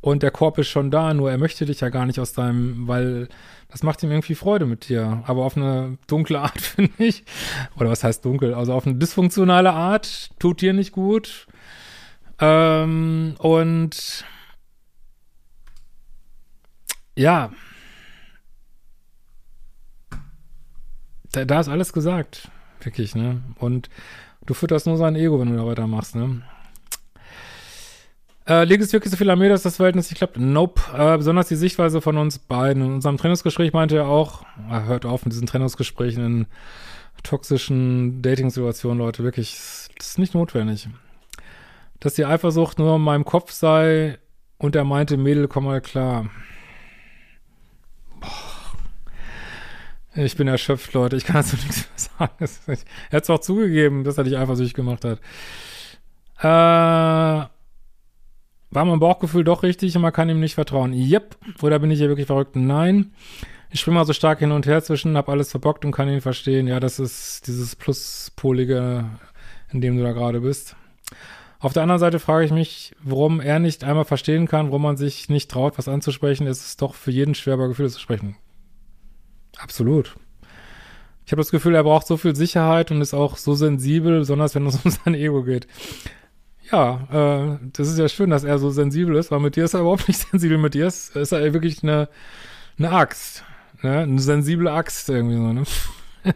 Und 0.00 0.22
der 0.22 0.30
Korb 0.30 0.56
ist 0.58 0.68
schon 0.68 0.90
da, 0.90 1.12
nur 1.12 1.30
er 1.30 1.36
möchte 1.36 1.66
dich 1.66 1.80
ja 1.80 1.90
gar 1.90 2.06
nicht 2.06 2.18
aus 2.18 2.32
deinem, 2.32 2.88
weil 2.88 3.28
das 3.70 3.82
macht 3.82 4.02
ihm 4.02 4.10
irgendwie 4.10 4.34
Freude 4.34 4.66
mit 4.66 4.88
dir. 4.88 5.22
Aber 5.26 5.44
auf 5.44 5.56
eine 5.56 5.98
dunkle 6.06 6.40
Art, 6.40 6.60
finde 6.60 6.92
ich. 6.98 7.24
Oder 7.78 7.90
was 7.90 8.02
heißt 8.02 8.24
dunkel? 8.24 8.54
Also 8.54 8.72
auf 8.72 8.86
eine 8.86 8.96
dysfunktionale 8.96 9.72
Art, 9.72 10.30
tut 10.38 10.60
dir 10.62 10.72
nicht 10.72 10.92
gut. 10.92 11.46
Ähm, 12.40 13.34
und 13.38 14.24
ja, 17.16 17.50
da, 21.32 21.44
da 21.44 21.60
ist 21.60 21.68
alles 21.68 21.92
gesagt. 21.92 22.50
Wirklich, 22.80 23.14
ne? 23.14 23.42
Und 23.58 23.90
du 24.46 24.54
fütterst 24.54 24.86
nur 24.86 24.96
sein 24.96 25.16
Ego, 25.16 25.38
wenn 25.38 25.50
du 25.50 25.56
da 25.56 25.66
weitermachst, 25.66 26.14
ne? 26.14 26.42
Äh, 28.46 28.64
liegt 28.64 28.82
es 28.82 28.92
wirklich 28.92 29.10
so 29.10 29.18
viel 29.18 29.28
an 29.28 29.38
mir, 29.38 29.50
dass 29.50 29.62
das 29.62 29.76
Verhältnis 29.76 30.10
nicht 30.10 30.16
klappt? 30.16 30.38
Nope. 30.38 30.80
Äh, 30.96 31.18
besonders 31.18 31.48
die 31.48 31.56
Sichtweise 31.56 32.00
von 32.00 32.16
uns 32.16 32.38
beiden. 32.38 32.82
In 32.82 32.94
unserem 32.94 33.18
Trennungsgespräch 33.18 33.74
meinte 33.74 33.96
er 33.96 34.08
auch, 34.08 34.44
äh, 34.70 34.84
hört 34.84 35.04
auf 35.04 35.24
mit 35.24 35.34
diesen 35.34 35.46
Trennungsgesprächen 35.46 36.24
in 36.24 36.46
toxischen 37.22 38.22
Dating-Situationen, 38.22 38.98
Leute. 38.98 39.22
Wirklich, 39.22 39.58
das 39.98 40.08
ist 40.08 40.18
nicht 40.18 40.34
notwendig 40.34 40.88
dass 42.00 42.14
die 42.14 42.24
Eifersucht 42.24 42.78
nur 42.78 42.96
in 42.96 43.02
meinem 43.02 43.24
Kopf 43.24 43.52
sei 43.52 44.18
und 44.58 44.74
er 44.74 44.84
meinte, 44.84 45.16
Mädel, 45.16 45.48
komm 45.48 45.64
mal 45.64 45.80
klar. 45.80 46.30
Boah. 48.20 48.50
Ich 50.14 50.36
bin 50.36 50.48
erschöpft, 50.48 50.92
Leute. 50.92 51.16
Ich 51.16 51.24
kann 51.24 51.36
dazu 51.36 51.56
nichts 51.56 51.88
mehr 51.88 51.88
sagen. 52.18 52.32
Er 53.10 53.16
hat 53.16 53.22
es 53.22 53.30
auch 53.30 53.38
zugegeben, 53.38 54.02
dass 54.02 54.18
er 54.18 54.24
dich 54.24 54.36
eifersüchtig 54.36 54.74
gemacht 54.74 55.04
hat. 55.04 55.20
Äh, 56.40 57.48
war 58.72 58.84
mein 58.84 58.98
Bauchgefühl 58.98 59.44
doch 59.44 59.62
richtig 59.62 59.94
und 59.94 60.02
man 60.02 60.12
kann 60.12 60.28
ihm 60.28 60.40
nicht 60.40 60.54
vertrauen? 60.54 60.92
Yep. 60.92 61.36
Oder 61.62 61.78
bin 61.78 61.90
ich 61.90 61.98
hier 61.98 62.08
wirklich 62.08 62.26
verrückt? 62.26 62.56
Nein. 62.56 63.12
Ich 63.70 63.80
springe 63.80 63.96
mal 63.96 64.04
so 64.04 64.12
stark 64.12 64.40
hin 64.40 64.50
und 64.50 64.66
her 64.66 64.82
zwischen, 64.82 65.16
hab 65.16 65.28
alles 65.28 65.52
verbockt 65.52 65.84
und 65.84 65.92
kann 65.92 66.08
ihn 66.08 66.20
verstehen. 66.20 66.66
Ja, 66.66 66.80
das 66.80 66.98
ist 66.98 67.46
dieses 67.46 67.76
Pluspolige, 67.76 69.04
in 69.70 69.80
dem 69.80 69.96
du 69.96 70.02
da 70.02 70.10
gerade 70.10 70.40
bist. 70.40 70.74
Auf 71.60 71.74
der 71.74 71.82
anderen 71.82 72.00
Seite 72.00 72.18
frage 72.18 72.46
ich 72.46 72.52
mich, 72.52 72.94
warum 73.02 73.40
er 73.40 73.58
nicht 73.58 73.84
einmal 73.84 74.06
verstehen 74.06 74.48
kann, 74.48 74.68
warum 74.68 74.82
man 74.82 74.96
sich 74.96 75.28
nicht 75.28 75.50
traut, 75.50 75.76
was 75.76 75.88
anzusprechen. 75.88 76.46
Es 76.46 76.64
ist 76.64 76.82
doch 76.82 76.94
für 76.94 77.10
jeden 77.10 77.34
schwer, 77.34 77.54
über 77.54 77.68
Gefühle 77.68 77.90
zu 77.90 78.00
sprechen. 78.00 78.36
Absolut. 79.58 80.16
Ich 81.26 81.32
habe 81.32 81.42
das 81.42 81.50
Gefühl, 81.50 81.74
er 81.74 81.84
braucht 81.84 82.06
so 82.06 82.16
viel 82.16 82.34
Sicherheit 82.34 82.90
und 82.90 83.02
ist 83.02 83.12
auch 83.12 83.36
so 83.36 83.54
sensibel, 83.54 84.20
besonders 84.20 84.54
wenn 84.54 84.66
es 84.66 84.80
um 84.84 84.90
sein 84.90 85.14
Ego 85.14 85.42
geht. 85.42 85.68
Ja, 86.72 87.06
äh, 87.12 87.58
das 87.72 87.88
ist 87.88 87.98
ja 87.98 88.08
schön, 88.08 88.30
dass 88.30 88.44
er 88.44 88.58
so 88.58 88.70
sensibel 88.70 89.16
ist, 89.16 89.30
weil 89.30 89.40
mit 89.40 89.56
dir 89.56 89.64
ist 89.64 89.74
er 89.74 89.80
überhaupt 89.80 90.08
nicht 90.08 90.20
sensibel. 90.30 90.56
Mit 90.56 90.72
dir 90.72 90.86
ist, 90.86 91.14
ist 91.14 91.32
er 91.32 91.52
wirklich 91.52 91.82
eine, 91.82 92.08
eine 92.78 92.90
Axt. 92.90 93.44
Ne? 93.82 93.98
Eine 93.98 94.20
sensible 94.20 94.70
Axt 94.70 95.10
irgendwie 95.10 95.36
so, 95.36 95.52
ne? 95.52 95.64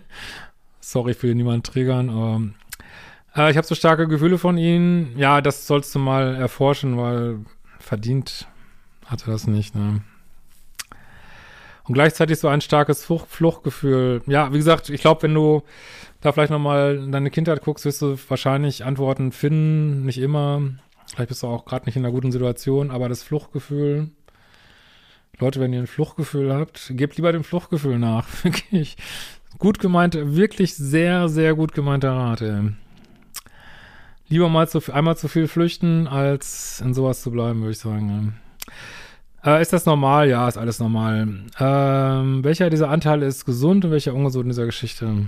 Sorry 0.80 1.14
für 1.14 1.34
niemanden 1.34 1.62
triggern, 1.62 2.10
aber 2.10 2.42
äh, 3.36 3.50
ich 3.50 3.56
habe 3.56 3.66
so 3.66 3.74
starke 3.74 4.08
Gefühle 4.08 4.38
von 4.38 4.58
ihm. 4.58 5.12
Ja, 5.16 5.40
das 5.40 5.66
sollst 5.66 5.94
du 5.94 5.98
mal 5.98 6.34
erforschen, 6.34 6.96
weil 6.96 7.38
verdient 7.78 8.48
hatte 9.06 9.30
das 9.30 9.46
nicht, 9.46 9.74
ne? 9.74 10.02
Und 11.86 11.92
gleichzeitig 11.92 12.38
so 12.38 12.48
ein 12.48 12.62
starkes 12.62 13.04
Fluch 13.04 13.26
Fluchtgefühl. 13.26 14.22
Ja, 14.26 14.52
wie 14.52 14.56
gesagt, 14.56 14.88
ich 14.88 15.02
glaube, 15.02 15.24
wenn 15.24 15.34
du 15.34 15.62
da 16.22 16.32
vielleicht 16.32 16.50
nochmal 16.50 16.96
in 16.96 17.12
deine 17.12 17.30
Kindheit 17.30 17.62
guckst, 17.62 17.84
wirst 17.84 18.00
du 18.00 18.16
wahrscheinlich 18.28 18.86
Antworten 18.86 19.32
finden. 19.32 20.06
Nicht 20.06 20.18
immer. 20.18 20.62
Vielleicht 21.08 21.28
bist 21.28 21.42
du 21.42 21.46
auch 21.48 21.66
gerade 21.66 21.84
nicht 21.84 21.96
in 21.96 22.04
einer 22.04 22.14
guten 22.14 22.32
Situation, 22.32 22.90
aber 22.90 23.10
das 23.10 23.22
Fluchtgefühl. 23.22 24.08
Leute, 25.38 25.60
wenn 25.60 25.74
ihr 25.74 25.80
ein 25.80 25.86
Fluchtgefühl 25.86 26.54
habt, 26.54 26.92
gebt 26.94 27.16
lieber 27.16 27.32
dem 27.32 27.44
Fluchtgefühl 27.44 27.98
nach. 27.98 28.26
Wirklich. 28.42 28.96
Gut 29.58 29.78
gemeint, 29.78 30.16
wirklich 30.16 30.74
sehr, 30.74 31.28
sehr 31.28 31.54
gut 31.54 31.74
gemeinter 31.74 32.10
Rat, 32.10 32.40
ey 32.40 32.72
lieber 34.28 34.48
mal 34.48 34.68
zu, 34.68 34.80
einmal 34.92 35.16
zu 35.16 35.28
viel 35.28 35.48
flüchten, 35.48 36.06
als 36.06 36.80
in 36.80 36.94
sowas 36.94 37.22
zu 37.22 37.30
bleiben, 37.30 37.60
würde 37.60 37.72
ich 37.72 37.78
sagen. 37.78 38.34
Äh, 39.44 39.60
ist 39.60 39.72
das 39.72 39.86
normal? 39.86 40.28
Ja, 40.28 40.48
ist 40.48 40.56
alles 40.56 40.78
normal. 40.78 41.28
Ähm, 41.58 42.44
welcher 42.44 42.70
dieser 42.70 42.88
Anteile 42.88 43.26
ist 43.26 43.44
gesund 43.44 43.84
und 43.84 43.90
welcher 43.90 44.14
ungesund 44.14 44.44
in 44.44 44.50
dieser 44.50 44.66
Geschichte? 44.66 45.26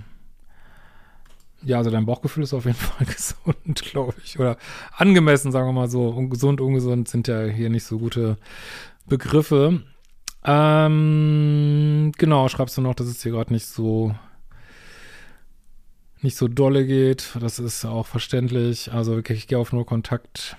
Ja, 1.62 1.78
also 1.78 1.90
dein 1.90 2.06
Bauchgefühl 2.06 2.44
ist 2.44 2.54
auf 2.54 2.64
jeden 2.64 2.76
Fall 2.78 3.06
gesund, 3.06 3.82
glaube 3.82 4.14
ich. 4.24 4.38
Oder 4.38 4.56
angemessen, 4.96 5.52
sagen 5.52 5.68
wir 5.68 5.72
mal 5.72 5.90
so. 5.90 6.08
Und 6.08 6.30
gesund, 6.30 6.60
ungesund 6.60 7.08
sind 7.08 7.28
ja 7.28 7.44
hier 7.44 7.70
nicht 7.70 7.84
so 7.84 7.98
gute 7.98 8.38
Begriffe. 9.06 9.82
Ähm, 10.44 12.12
genau, 12.16 12.48
schreibst 12.48 12.76
du 12.76 12.80
noch, 12.80 12.94
dass 12.94 13.08
es 13.08 13.22
hier 13.22 13.32
gerade 13.32 13.52
nicht 13.52 13.66
so 13.66 14.14
nicht 16.22 16.36
so 16.36 16.48
dolle 16.48 16.86
geht. 16.86 17.36
Das 17.40 17.58
ist 17.58 17.84
auch 17.84 18.06
verständlich. 18.06 18.92
Also 18.92 19.18
ich 19.18 19.46
gehe 19.46 19.58
auf 19.58 19.72
nur 19.72 19.86
Kontakt. 19.86 20.56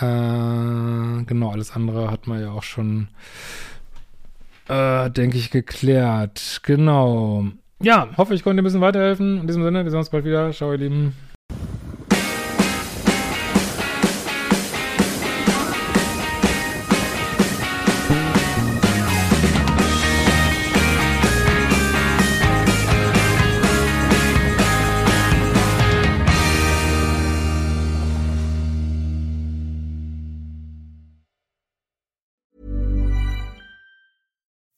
Äh, 0.00 1.24
genau, 1.24 1.50
alles 1.50 1.72
andere 1.72 2.10
hat 2.10 2.26
man 2.26 2.40
ja 2.40 2.50
auch 2.50 2.64
schon, 2.64 3.08
äh, 4.68 5.10
denke 5.10 5.38
ich, 5.38 5.50
geklärt. 5.50 6.60
Genau. 6.64 7.46
Ja, 7.80 8.08
hoffe, 8.16 8.34
ich 8.34 8.42
konnte 8.42 8.62
ein 8.62 8.64
bisschen 8.64 8.80
weiterhelfen. 8.80 9.40
In 9.40 9.46
diesem 9.46 9.62
Sinne, 9.62 9.84
wir 9.84 9.90
sehen 9.90 10.00
uns 10.00 10.10
bald 10.10 10.24
wieder. 10.24 10.50
Ciao, 10.52 10.72
ihr 10.72 10.78
Lieben. 10.78 11.14